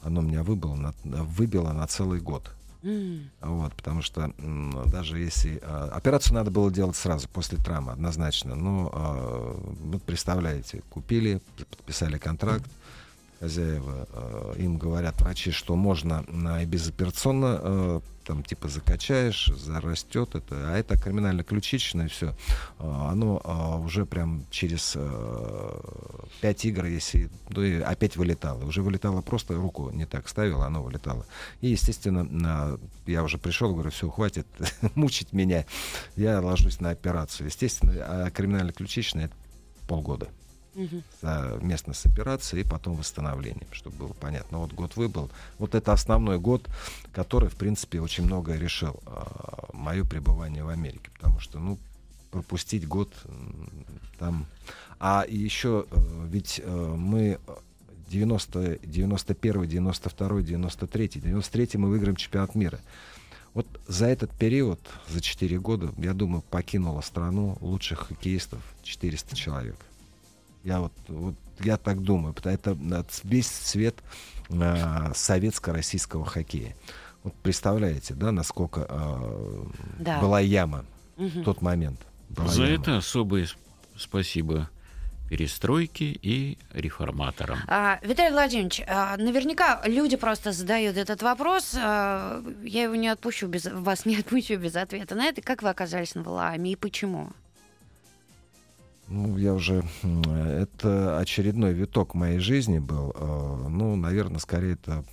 оно 0.02 0.22
меня 0.22 0.44
выбило 0.44 0.76
на, 0.76 0.94
выбило 1.04 1.74
на 1.74 1.86
целый 1.88 2.22
год. 2.22 2.50
Вот, 3.42 3.76
потому 3.76 4.02
что 4.02 4.34
даже 4.92 5.20
если... 5.20 5.60
а, 5.64 5.90
операцию 5.94 6.36
надо 6.36 6.52
было 6.52 6.72
делать 6.72 6.96
сразу, 6.96 7.28
после 7.30 7.58
травмы, 7.58 7.92
однозначно. 7.92 8.56
Но, 8.56 8.92
а, 8.94 9.60
вот 9.82 10.04
представляете, 10.04 10.84
купили, 10.90 11.42
подписали 11.70 12.18
контракт, 12.18 12.70
хозяева, 13.40 14.08
а, 14.12 14.54
им 14.58 14.78
говорят 14.78 15.20
врачи, 15.22 15.52
что 15.52 15.76
можно 15.76 16.24
на, 16.28 16.64
и 16.64 16.66
безоперационно, 16.66 17.60
а, 17.62 18.02
там, 18.26 18.44
типа, 18.44 18.68
закачаешь, 18.68 19.46
зарастет 19.56 20.36
это, 20.36 20.74
а 20.74 20.78
это 20.78 20.98
криминально-ключичное 20.98 22.10
все. 22.10 22.36
оно 22.78 23.42
а, 23.44 23.78
уже 23.78 24.06
прям 24.06 24.46
через 24.52 24.94
а, 24.98 25.82
пять 26.42 26.66
игр, 26.66 26.86
если... 26.86 27.30
Ну, 27.50 27.64
и 27.64 27.80
опять 27.80 28.18
вылетало. 28.18 28.66
Уже 28.66 28.82
вылетало 28.82 29.22
просто, 29.22 29.56
руку 29.56 29.90
не 29.92 30.06
так 30.06 30.28
ставила, 30.28 30.66
оно 30.66 30.84
вылетало. 30.84 31.26
И, 31.62 31.70
естественно, 31.70 32.78
я 33.06 33.24
уже 33.24 33.38
пришел, 33.38 33.74
говорю, 33.74 33.92
все, 33.92 34.10
хватит 34.10 34.48
мучить 34.96 35.32
меня. 35.32 35.66
Я 36.18 36.42
ложусь 36.42 36.82
на 36.82 36.90
операцию. 36.90 37.48
Естественно, 37.48 37.94
а 38.00 38.30
криминально-ключичное 38.30 39.32
полгода 39.88 40.28
мгм. 40.78 41.04
совместно 41.20 41.94
с 41.94 42.06
операцией 42.06 42.64
и 42.64 42.68
потом 42.68 42.96
восстановлением, 42.96 43.68
чтобы 43.72 43.98
было 43.98 44.14
понятно. 44.14 44.60
Вот 44.60 44.72
год 44.74 44.96
выбыл. 44.96 45.30
Вот 45.60 45.76
это 45.76 45.92
основной 45.92 46.40
год, 46.40 46.66
который, 47.12 47.50
в 47.50 47.56
принципе, 47.56 48.00
очень 48.00 48.24
многое 48.24 48.58
решил 48.58 49.00
мое 49.74 50.06
пребывание 50.06 50.64
в 50.64 50.70
Америке. 50.70 51.10
Потому 51.14 51.40
что, 51.40 51.60
ну, 51.60 51.78
пропустить 52.32 52.88
год 52.88 53.12
там... 54.20 54.46
А 55.00 55.26
еще 55.28 55.86
э, 55.92 56.28
ведь 56.32 56.60
э, 56.64 56.96
мы 56.98 57.40
90, 58.10 58.80
91, 58.84 59.68
92, 59.68 60.42
93, 60.42 61.08
93 61.08 61.70
мы 61.76 61.90
выиграем 61.90 62.16
чемпионат 62.16 62.56
мира. 62.56 62.80
Вот 63.54 63.68
за 63.88 64.08
этот 64.08 64.32
период, 64.32 64.80
за 65.08 65.22
4 65.22 65.60
года, 65.60 65.94
я 65.98 66.14
думаю, 66.14 66.42
покинула 66.50 67.02
страну 67.02 67.58
лучших 67.62 68.08
хоккеистов 68.08 68.62
400 68.84 69.36
человек. 69.36 69.76
Я 70.68 70.82
вот, 70.82 70.92
вот 71.08 71.36
я 71.62 71.78
так 71.78 72.02
думаю, 72.04 72.36
это 72.44 72.72
э, 72.78 73.04
весь 73.24 73.48
цвет 73.48 73.96
э, 74.50 75.12
советско-российского 75.16 76.26
хоккея. 76.26 76.76
Вот 77.24 77.34
представляете, 77.36 78.14
да, 78.16 78.34
насколько 78.34 78.86
э, 78.90 79.64
Да. 80.00 80.20
была 80.20 80.42
яма 80.42 80.84
Мгм. 81.16 81.42
в 81.42 81.44
тот 81.46 81.62
момент. 81.62 82.02
За 82.48 82.64
яма. 82.66 82.76
это 82.76 82.98
особое 82.98 83.48
спасибо 83.96 84.70
перестройке 85.30 86.06
и 86.22 86.58
реформаторам. 86.74 87.60
А, 87.68 88.00
Виталий 88.04 88.32
Владимирович, 88.34 88.82
а, 88.88 89.16
наверняка 89.16 89.82
люди 89.86 90.18
просто 90.18 90.52
задают 90.52 90.98
этот 90.98 91.22
вопрос. 91.22 91.76
а, 91.78 92.44
Я 92.64 92.84
его 92.84 92.96
не 92.96 93.08
отпущу 93.08 93.48
без 93.48 93.66
вас 93.66 94.06
не 94.06 94.18
отпущу 94.18 94.58
без 94.58 94.76
ответа 94.76 95.16
на 95.16 95.28
это. 95.28 95.42
Как 95.42 95.64
вы 95.64 95.70
оказались 95.70 96.14
на 96.16 96.24
Валааме 96.24 96.74
и 96.74 96.76
почему? 96.76 97.30
Ну, 99.08 99.38
я 99.38 99.54
уже... 99.54 99.84
Это 100.04 101.20
очередной 101.20 101.74
виток 101.74 102.14
моей 102.14 102.40
жизни 102.40 102.80
был. 102.80 103.14
Э, 103.16 103.68
Ну, 103.70 103.96
наверное, 103.96 104.40
скорее 104.40 104.74
это 104.74 105.04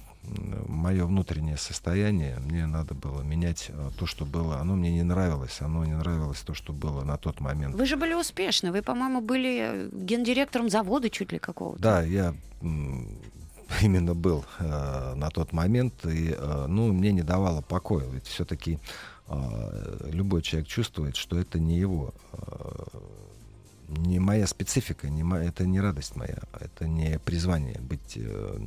мое 0.66 1.04
внутреннее 1.04 1.56
состояние. 1.56 2.38
Мне 2.44 2.66
надо 2.66 2.94
было 2.94 3.22
менять 3.22 3.66
э, 3.68 3.90
то, 3.98 4.06
что 4.06 4.24
было. 4.24 4.58
Оно 4.58 4.74
мне 4.74 4.92
не 4.92 5.02
нравилось. 5.02 5.60
Оно 5.60 5.84
не 5.84 5.94
нравилось 5.94 6.40
то, 6.40 6.54
что 6.54 6.72
было 6.72 7.04
на 7.04 7.16
тот 7.16 7.40
момент. 7.40 7.74
Вы 7.74 7.86
же 7.86 7.96
были 7.96 8.14
успешны. 8.14 8.72
Вы, 8.72 8.82
по-моему, 8.82 9.20
были 9.20 9.58
э, 9.60 9.88
гендиректором 9.92 10.70
завода 10.70 11.10
чуть 11.10 11.32
ли 11.32 11.38
какого-то. 11.38 11.82
Да, 11.82 12.02
я 12.02 12.34
именно 13.82 14.14
был 14.14 14.44
э, 14.58 15.14
на 15.14 15.30
тот 15.30 15.52
момент, 15.52 16.04
и 16.06 16.34
э, 16.36 16.66
ну, 16.68 16.92
мне 16.92 17.12
не 17.12 17.22
давало 17.22 17.60
покоя. 17.60 18.06
Ведь 18.08 18.26
все-таки 18.26 18.78
любой 20.12 20.42
человек 20.42 20.68
чувствует, 20.68 21.16
что 21.16 21.38
это 21.38 21.58
не 21.58 21.78
его, 21.78 22.12
э, 22.32 22.98
не 23.88 24.18
моя 24.18 24.46
специфика, 24.46 25.08
не 25.08 25.22
мо- 25.22 25.38
это 25.38 25.66
не 25.66 25.80
радость 25.80 26.16
моя, 26.16 26.38
это 26.60 26.86
не 26.88 27.18
призвание 27.18 27.78
быть 27.80 28.14
э, 28.16 28.58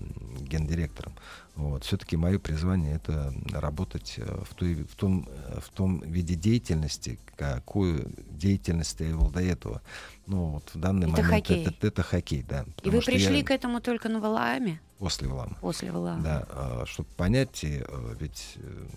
гендиректором. 0.42 1.14
Вот. 1.56 1.84
Все-таки 1.84 2.18
мое 2.18 2.38
призвание 2.38 2.96
это 2.96 3.34
работать 3.52 4.16
э, 4.18 4.44
в, 4.50 4.54
той, 4.54 4.76
в, 4.76 4.96
том, 4.96 5.28
э, 5.30 5.60
в 5.62 5.70
том 5.70 6.02
виде 6.02 6.36
деятельности, 6.36 7.20
какую 7.36 8.12
деятельность 8.30 9.00
я 9.00 9.08
вел 9.08 9.30
до 9.30 9.42
этого. 9.42 9.82
Ну, 10.28 10.46
вот 10.52 10.70
в 10.74 10.80
данный 10.80 11.08
Это 11.10 11.22
момент 11.24 11.48
хоккей. 11.48 11.66
Это, 11.66 11.88
это 11.88 12.04
хоккей, 12.04 12.44
да. 12.48 12.66
И 12.84 12.90
вы 12.90 13.02
пришли 13.02 13.40
я 13.40 13.44
к 13.44 13.52
этому 13.52 13.82
только 13.82 14.10
на 14.10 14.20
Валааме? 14.20 14.80
после 15.00 15.28
Валама. 15.28 15.56
После 15.62 15.92
Валаама. 15.92 16.24
Да, 16.24 16.86
чтобы 16.86 17.10
понять, 17.16 17.64
и, 17.64 17.84
э, 17.88 18.16
ведь 18.20 18.58
э, 18.58 18.88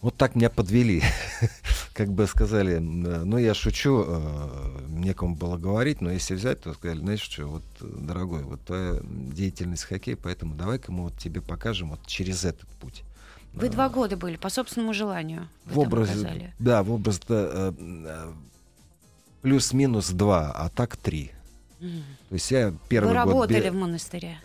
вот 0.00 0.16
так 0.16 0.34
меня 0.34 0.50
подвели. 0.50 1.02
как 1.94 2.12
бы 2.12 2.26
сказали, 2.26 2.74
э, 2.74 2.80
ну 2.80 3.38
я 3.38 3.54
шучу, 3.54 4.04
э, 4.06 4.78
некому 4.88 5.36
было 5.36 5.56
говорить, 5.56 6.00
но 6.00 6.10
если 6.10 6.34
взять, 6.34 6.60
то 6.60 6.74
сказали, 6.74 6.98
знаешь 6.98 7.20
что, 7.20 7.46
вот, 7.46 7.62
э, 7.80 7.86
дорогой, 8.00 8.42
вот 8.42 8.60
твоя 8.62 9.00
деятельность 9.04 9.84
хоккей, 9.84 10.16
поэтому 10.16 10.56
давай-ка 10.56 10.90
мы 10.90 11.04
вот 11.04 11.16
тебе 11.16 11.40
покажем 11.40 11.90
вот 11.90 12.04
через 12.06 12.44
этот 12.44 12.68
путь. 12.80 13.04
Вы 13.52 13.68
два 13.68 13.88
года 13.88 14.16
были 14.16 14.36
по 14.36 14.50
собственному 14.50 14.92
желанию. 14.92 15.48
В 15.64 15.78
образе, 15.78 16.52
да, 16.58 16.82
в 16.82 16.90
образ 16.90 17.20
плюс-минус 19.42 20.10
два, 20.10 20.50
а 20.50 20.68
так 20.70 20.96
три. 20.96 21.30
Мгм. 21.78 22.02
То 22.30 22.34
есть 22.34 22.50
я 22.50 22.74
первый 22.88 23.08
Вы 23.08 23.14
год... 23.14 23.26
работали 23.26 23.60
бе- 23.60 23.70
в 23.70 23.74
монастыре. 23.74 24.38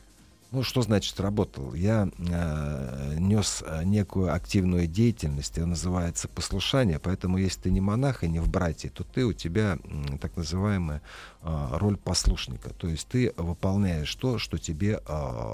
Ну, 0.51 0.63
что 0.63 0.81
значит 0.81 1.19
работал? 1.19 1.75
Я 1.75 2.09
э, 2.17 3.15
нес 3.19 3.63
э, 3.65 3.83
некую 3.83 4.33
активную 4.33 4.87
деятельность, 4.87 5.57
она 5.59 5.67
называется 5.67 6.27
послушание, 6.27 6.97
поэтому 6.97 7.37
если 7.37 7.61
ты 7.61 7.71
не 7.71 7.81
монах 7.81 8.23
и 8.23 8.27
не 8.27 8.39
в 8.39 8.49
братье, 8.49 8.89
то 8.89 9.03
ты 9.03 9.25
у 9.25 9.33
тебя 9.33 9.77
м, 9.83 10.17
так 10.17 10.35
называемая 10.35 11.03
э, 11.43 11.67
роль 11.73 11.97
послушника. 11.97 12.71
То 12.73 12.87
есть 12.87 13.07
ты 13.07 13.31
выполняешь 13.37 14.13
то, 14.15 14.39
что 14.39 14.57
тебе 14.57 14.99
э, 15.07 15.53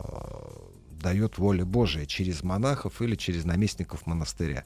дает 1.02 1.38
воля 1.39 1.66
Божия 1.66 2.06
через 2.06 2.41
монахов 2.41 3.02
или 3.02 3.16
через 3.16 3.43
наместников 3.43 4.08
монастыря. 4.08 4.64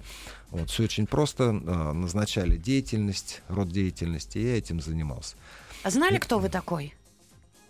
Вот, 0.52 0.70
все 0.70 0.84
очень 0.84 1.08
просто. 1.08 1.46
э, 1.46 1.92
назначали 1.94 2.56
деятельность, 2.56 3.42
род 3.48 3.70
деятельности, 3.70 4.38
и 4.38 4.44
я 4.46 4.58
этим 4.60 4.80
занимался. 4.80 5.36
А 5.82 5.90
знали, 5.90 6.18
кто 6.18 6.38
вы 6.38 6.50
такой? 6.50 6.94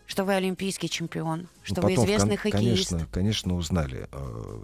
Что 0.10 0.26
вы 0.26 0.34
олимпийский 0.34 0.90
чемпион? 0.90 1.48
Что 1.62 1.82
Ну, 1.82 1.88
вы 1.88 1.94
потом, 1.94 2.06
известный 2.06 2.38
кон- 2.38 2.52
хоккеист? 2.52 2.90
Конечно, 2.90 3.08
конечно, 3.14 3.56
узнали. 3.56 4.08
э, 4.12 4.60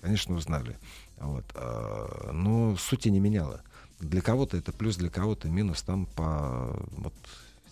Конечно, 0.00 0.34
узнали. 0.36 0.78
Вот. 1.18 1.44
э, 1.54 2.30
Но 2.32 2.76
сути 2.78 3.10
не 3.10 3.20
меняло. 3.20 3.60
Для 4.00 4.22
кого-то 4.22 4.56
это 4.56 4.72
плюс, 4.72 4.96
для 4.96 5.10
кого-то 5.10 5.48
минус. 5.48 5.82
Там 5.82 6.06
по 6.06 6.74
вот 6.96 7.12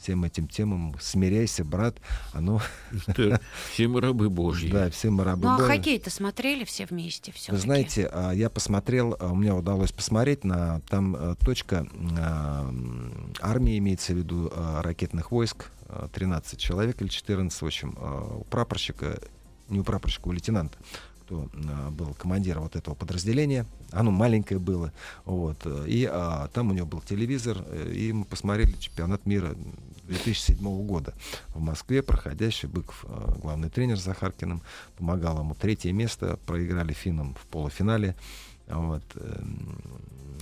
всем 0.04 0.22
этим 0.24 0.46
темам 0.48 0.94
смиряйся, 1.00 1.64
брат. 1.64 1.96
Оно, 2.34 2.60
Да, 3.16 3.40
Все 3.72 3.88
мы 3.88 4.02
рабы 4.02 4.28
Божьи. 4.28 4.70
да, 4.70 4.90
все 4.90 5.08
мы 5.08 5.24
рабы 5.24 5.44
Ну 5.48 5.54
а 5.54 5.58
Божьи. 5.58 5.76
хоккей-то 5.76 6.10
смотрели 6.10 6.64
все 6.64 6.84
вместе 6.84 7.32
все 7.32 7.52
Вы 7.52 7.58
знаете, 7.58 8.10
а, 8.12 8.32
я 8.32 8.50
посмотрел, 8.50 9.16
а, 9.18 9.32
у 9.32 9.34
меня 9.34 9.54
удалось 9.54 9.92
посмотреть 9.92 10.44
на 10.44 10.80
там 10.90 11.16
а, 11.18 11.34
точка 11.36 11.86
а, 12.18 12.70
армии, 13.40 13.78
имеется 13.78 14.12
в 14.12 14.16
виду 14.18 14.52
ракетных 14.54 15.30
войск, 15.30 15.70
а, 15.88 16.08
13 16.08 16.58
человек 16.60 17.00
или 17.00 17.08
14, 17.08 17.62
в 17.62 17.64
общем, 17.66 17.96
у 18.40 18.44
прапорщика, 18.44 19.18
не 19.70 19.80
у 19.80 19.84
прапорщика, 19.84 20.28
у 20.28 20.32
лейтенанта, 20.32 20.76
кто 21.24 21.48
а, 21.68 21.90
был 21.90 22.14
командиром 22.14 22.64
вот 22.64 22.76
этого 22.76 22.94
подразделения, 22.94 23.66
оно 23.90 24.10
маленькое 24.10 24.60
было, 24.60 24.92
вот, 25.24 25.66
и 25.86 26.08
а, 26.10 26.48
там 26.48 26.70
у 26.70 26.74
него 26.74 26.86
был 26.86 27.00
телевизор, 27.00 27.64
э, 27.66 27.92
и 27.92 28.12
мы 28.12 28.24
посмотрели 28.24 28.72
чемпионат 28.72 29.24
мира 29.26 29.54
2007 30.04 30.86
года 30.86 31.14
в 31.48 31.60
Москве, 31.60 32.02
проходящий 32.02 32.68
Быков, 32.68 33.04
э, 33.08 33.34
главный 33.40 33.70
тренер 33.70 33.96
за 33.96 34.14
Харкиным, 34.14 34.62
помогал 34.96 35.38
ему 35.38 35.54
третье 35.54 35.92
место, 35.92 36.38
проиграли 36.46 36.92
финнам 36.92 37.34
в 37.34 37.46
полуфинале. 37.46 38.14
Вот. 38.66 39.02
эм, 39.14 39.78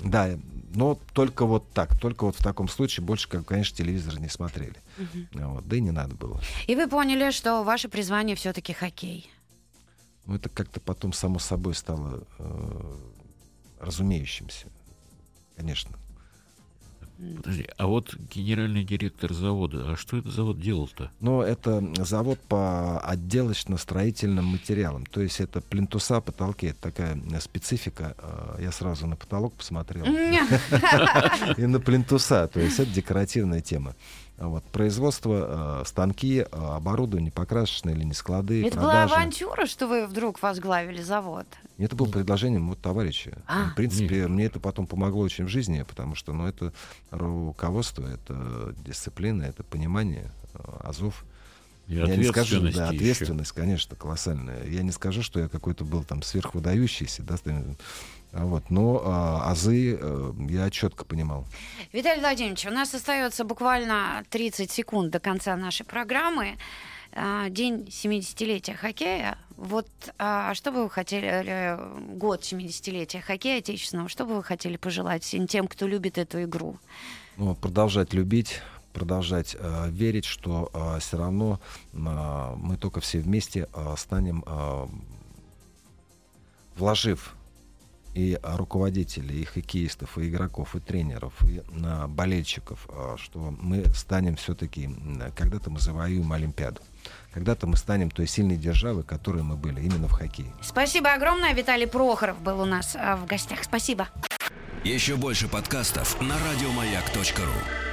Да, 0.05 0.30
но 0.74 0.99
только 1.12 1.45
вот 1.45 1.68
так, 1.72 1.99
только 1.99 2.24
вот 2.24 2.37
в 2.37 2.43
таком 2.43 2.68
случае 2.68 3.05
больше, 3.05 3.28
как, 3.28 3.47
конечно, 3.47 3.76
телевизор 3.76 4.18
не 4.20 4.28
смотрели. 4.28 4.76
Вот, 5.33 5.66
да 5.66 5.76
и 5.76 5.80
не 5.80 5.91
надо 5.91 6.14
было. 6.14 6.41
И 6.66 6.74
вы 6.74 6.89
поняли, 6.89 7.30
что 7.30 7.62
ваше 7.62 7.89
призвание 7.89 8.37
все-таки 8.37 8.72
хоккей. 8.72 9.30
Но 10.26 10.36
это 10.36 10.48
как-то 10.48 10.80
потом 10.80 11.12
само 11.12 11.38
собой 11.38 11.74
стало 11.74 12.22
э, 12.38 12.96
разумеющимся. 13.80 14.66
Конечно. 15.56 15.96
Подожди, 17.36 17.68
а 17.76 17.86
вот 17.86 18.16
генеральный 18.34 18.82
директор 18.82 19.32
завода, 19.32 19.92
а 19.92 19.96
что 19.96 20.16
этот 20.16 20.32
завод 20.32 20.60
делал-то? 20.60 21.12
Но 21.20 21.42
это 21.44 21.80
завод 22.04 22.40
по 22.40 22.98
отделочно-строительным 23.00 24.44
материалам. 24.46 25.06
То 25.06 25.20
есть 25.20 25.38
это 25.40 25.60
плинтуса, 25.60 26.20
потолки. 26.20 26.66
Это 26.66 26.80
такая 26.80 27.20
специфика. 27.40 28.16
Э, 28.18 28.58
Я 28.60 28.72
сразу 28.72 29.06
на 29.06 29.14
потолок 29.14 29.54
посмотрел. 29.54 30.04
И 31.56 31.66
на 31.66 31.78
плинтуса. 31.80 32.48
То 32.48 32.58
есть 32.58 32.80
это 32.80 32.90
декоративная 32.90 33.60
тема. 33.60 33.94
Вот. 34.39 34.64
Производство, 34.64 35.83
э, 35.83 35.87
станки, 35.87 36.39
э, 36.41 36.47
оборудование, 36.51 37.30
покрасочные 37.30 37.95
или 37.95 38.05
не 38.05 38.14
склады, 38.14 38.66
Это 38.66 38.76
была 38.80 38.91
продажи. 38.93 39.14
авантюра, 39.14 39.66
что 39.66 39.87
вы 39.87 40.07
вдруг 40.07 40.43
возглавили 40.43 41.03
завод. 41.03 41.47
Это 41.78 41.95
было 41.95 42.09
предложением 42.09 42.68
вот 42.68 42.80
товарища. 42.80 43.43
А. 43.47 43.70
В 43.70 43.74
принципе, 43.74 44.26
мне 44.26 44.47
это 44.47 44.59
потом 44.59 44.87
помогло 44.87 45.22
очень 45.22 45.45
в 45.45 45.49
жизни, 45.49 45.83
потому 45.83 46.14
что 46.14 46.33
ну, 46.33 46.47
это 46.47 46.72
руководство, 47.11 48.07
это 48.07 48.74
дисциплина, 48.85 49.43
это 49.43 49.62
понимание, 49.62 50.33
э, 50.55 50.59
азов. 50.83 51.24
И 51.89 51.95
Я 51.95 52.16
не 52.16 52.24
скажу, 52.24 52.57
ответственность 52.57 52.76
да, 52.76 52.87
еще. 52.87 52.97
ответственность, 52.97 53.53
конечно, 53.53 53.97
колоссальная. 53.97 54.64
Я 54.66 54.83
не 54.83 54.93
скажу, 54.93 55.22
что 55.22 55.41
я 55.41 55.49
какой-то 55.49 55.85
был 55.85 56.05
там 56.05 56.22
сверхвыдающийся, 56.22 57.22
да, 57.22 57.37
вот, 58.33 58.70
но 58.70 59.03
а, 59.05 59.51
азы 59.51 59.99
э, 60.01 60.33
я 60.49 60.70
четко 60.70 61.05
понимал. 61.05 61.45
Виталий 61.93 62.20
Владимирович, 62.20 62.64
у 62.66 62.70
нас 62.70 62.95
остается 62.95 63.45
буквально 63.45 64.24
30 64.30 64.70
секунд 64.70 65.11
до 65.11 65.20
конца 65.20 65.55
нашей 65.55 65.85
программы. 65.85 66.57
А, 67.14 67.51
День 67.51 67.89
70-летия 67.89 68.74
хоккея. 68.74 69.37
Вот 69.57 69.87
а, 70.18 70.55
что 70.55 70.72
бы 70.72 70.85
вы 70.85 70.91
хотели, 70.91 71.26
э, 71.28 71.99
год 72.14 72.41
70-летия 72.41 73.20
хоккея 73.20 73.59
отечественного, 73.59 74.09
что 74.09 74.24
бы 74.24 74.37
вы 74.37 74.43
хотели 74.43 74.78
пожелать 74.78 75.22
всем 75.24 75.47
тем, 75.47 75.68
кто 75.68 75.87
любит 75.87 76.16
эту 76.16 76.43
игру? 76.45 76.78
Ну, 77.37 77.55
продолжать 77.55 78.14
любить, 78.14 78.62
продолжать 78.95 79.55
э, 79.59 79.91
верить, 79.91 80.24
что 80.24 80.70
все 81.01 81.18
равно 81.18 81.61
э, 81.93 81.97
мы 82.57 82.78
только 82.78 83.01
все 83.01 83.18
вместе 83.18 83.68
э, 83.74 83.95
станем, 83.99 84.43
э, 84.47 84.87
вложив 86.76 87.35
и 88.14 88.38
руководителей, 88.42 89.42
и 89.42 89.44
хоккеистов, 89.44 90.18
и 90.18 90.28
игроков, 90.28 90.74
и 90.76 90.80
тренеров, 90.80 91.32
и 91.48 91.62
а, 91.84 92.06
болельщиков, 92.08 92.86
а, 92.88 93.16
что 93.18 93.54
мы 93.60 93.84
станем 93.94 94.36
все-таки, 94.36 94.90
когда-то 95.34 95.70
мы 95.70 95.80
завоюем 95.80 96.32
Олимпиаду. 96.32 96.80
Когда-то 97.32 97.66
мы 97.66 97.76
станем 97.76 98.10
той 98.10 98.26
сильной 98.26 98.56
державой, 98.56 99.02
которой 99.02 99.42
мы 99.42 99.56
были 99.56 99.80
именно 99.80 100.08
в 100.08 100.12
хоккее. 100.12 100.52
Спасибо 100.62 101.12
огромное. 101.12 101.54
Виталий 101.54 101.86
Прохоров 101.86 102.40
был 102.40 102.60
у 102.60 102.66
нас 102.66 102.94
а, 102.98 103.16
в 103.16 103.26
гостях. 103.26 103.64
Спасибо. 103.64 104.08
Еще 104.84 105.16
больше 105.16 105.48
подкастов 105.48 106.20
на 106.20 106.36
радиомаяк.ру 106.38 107.91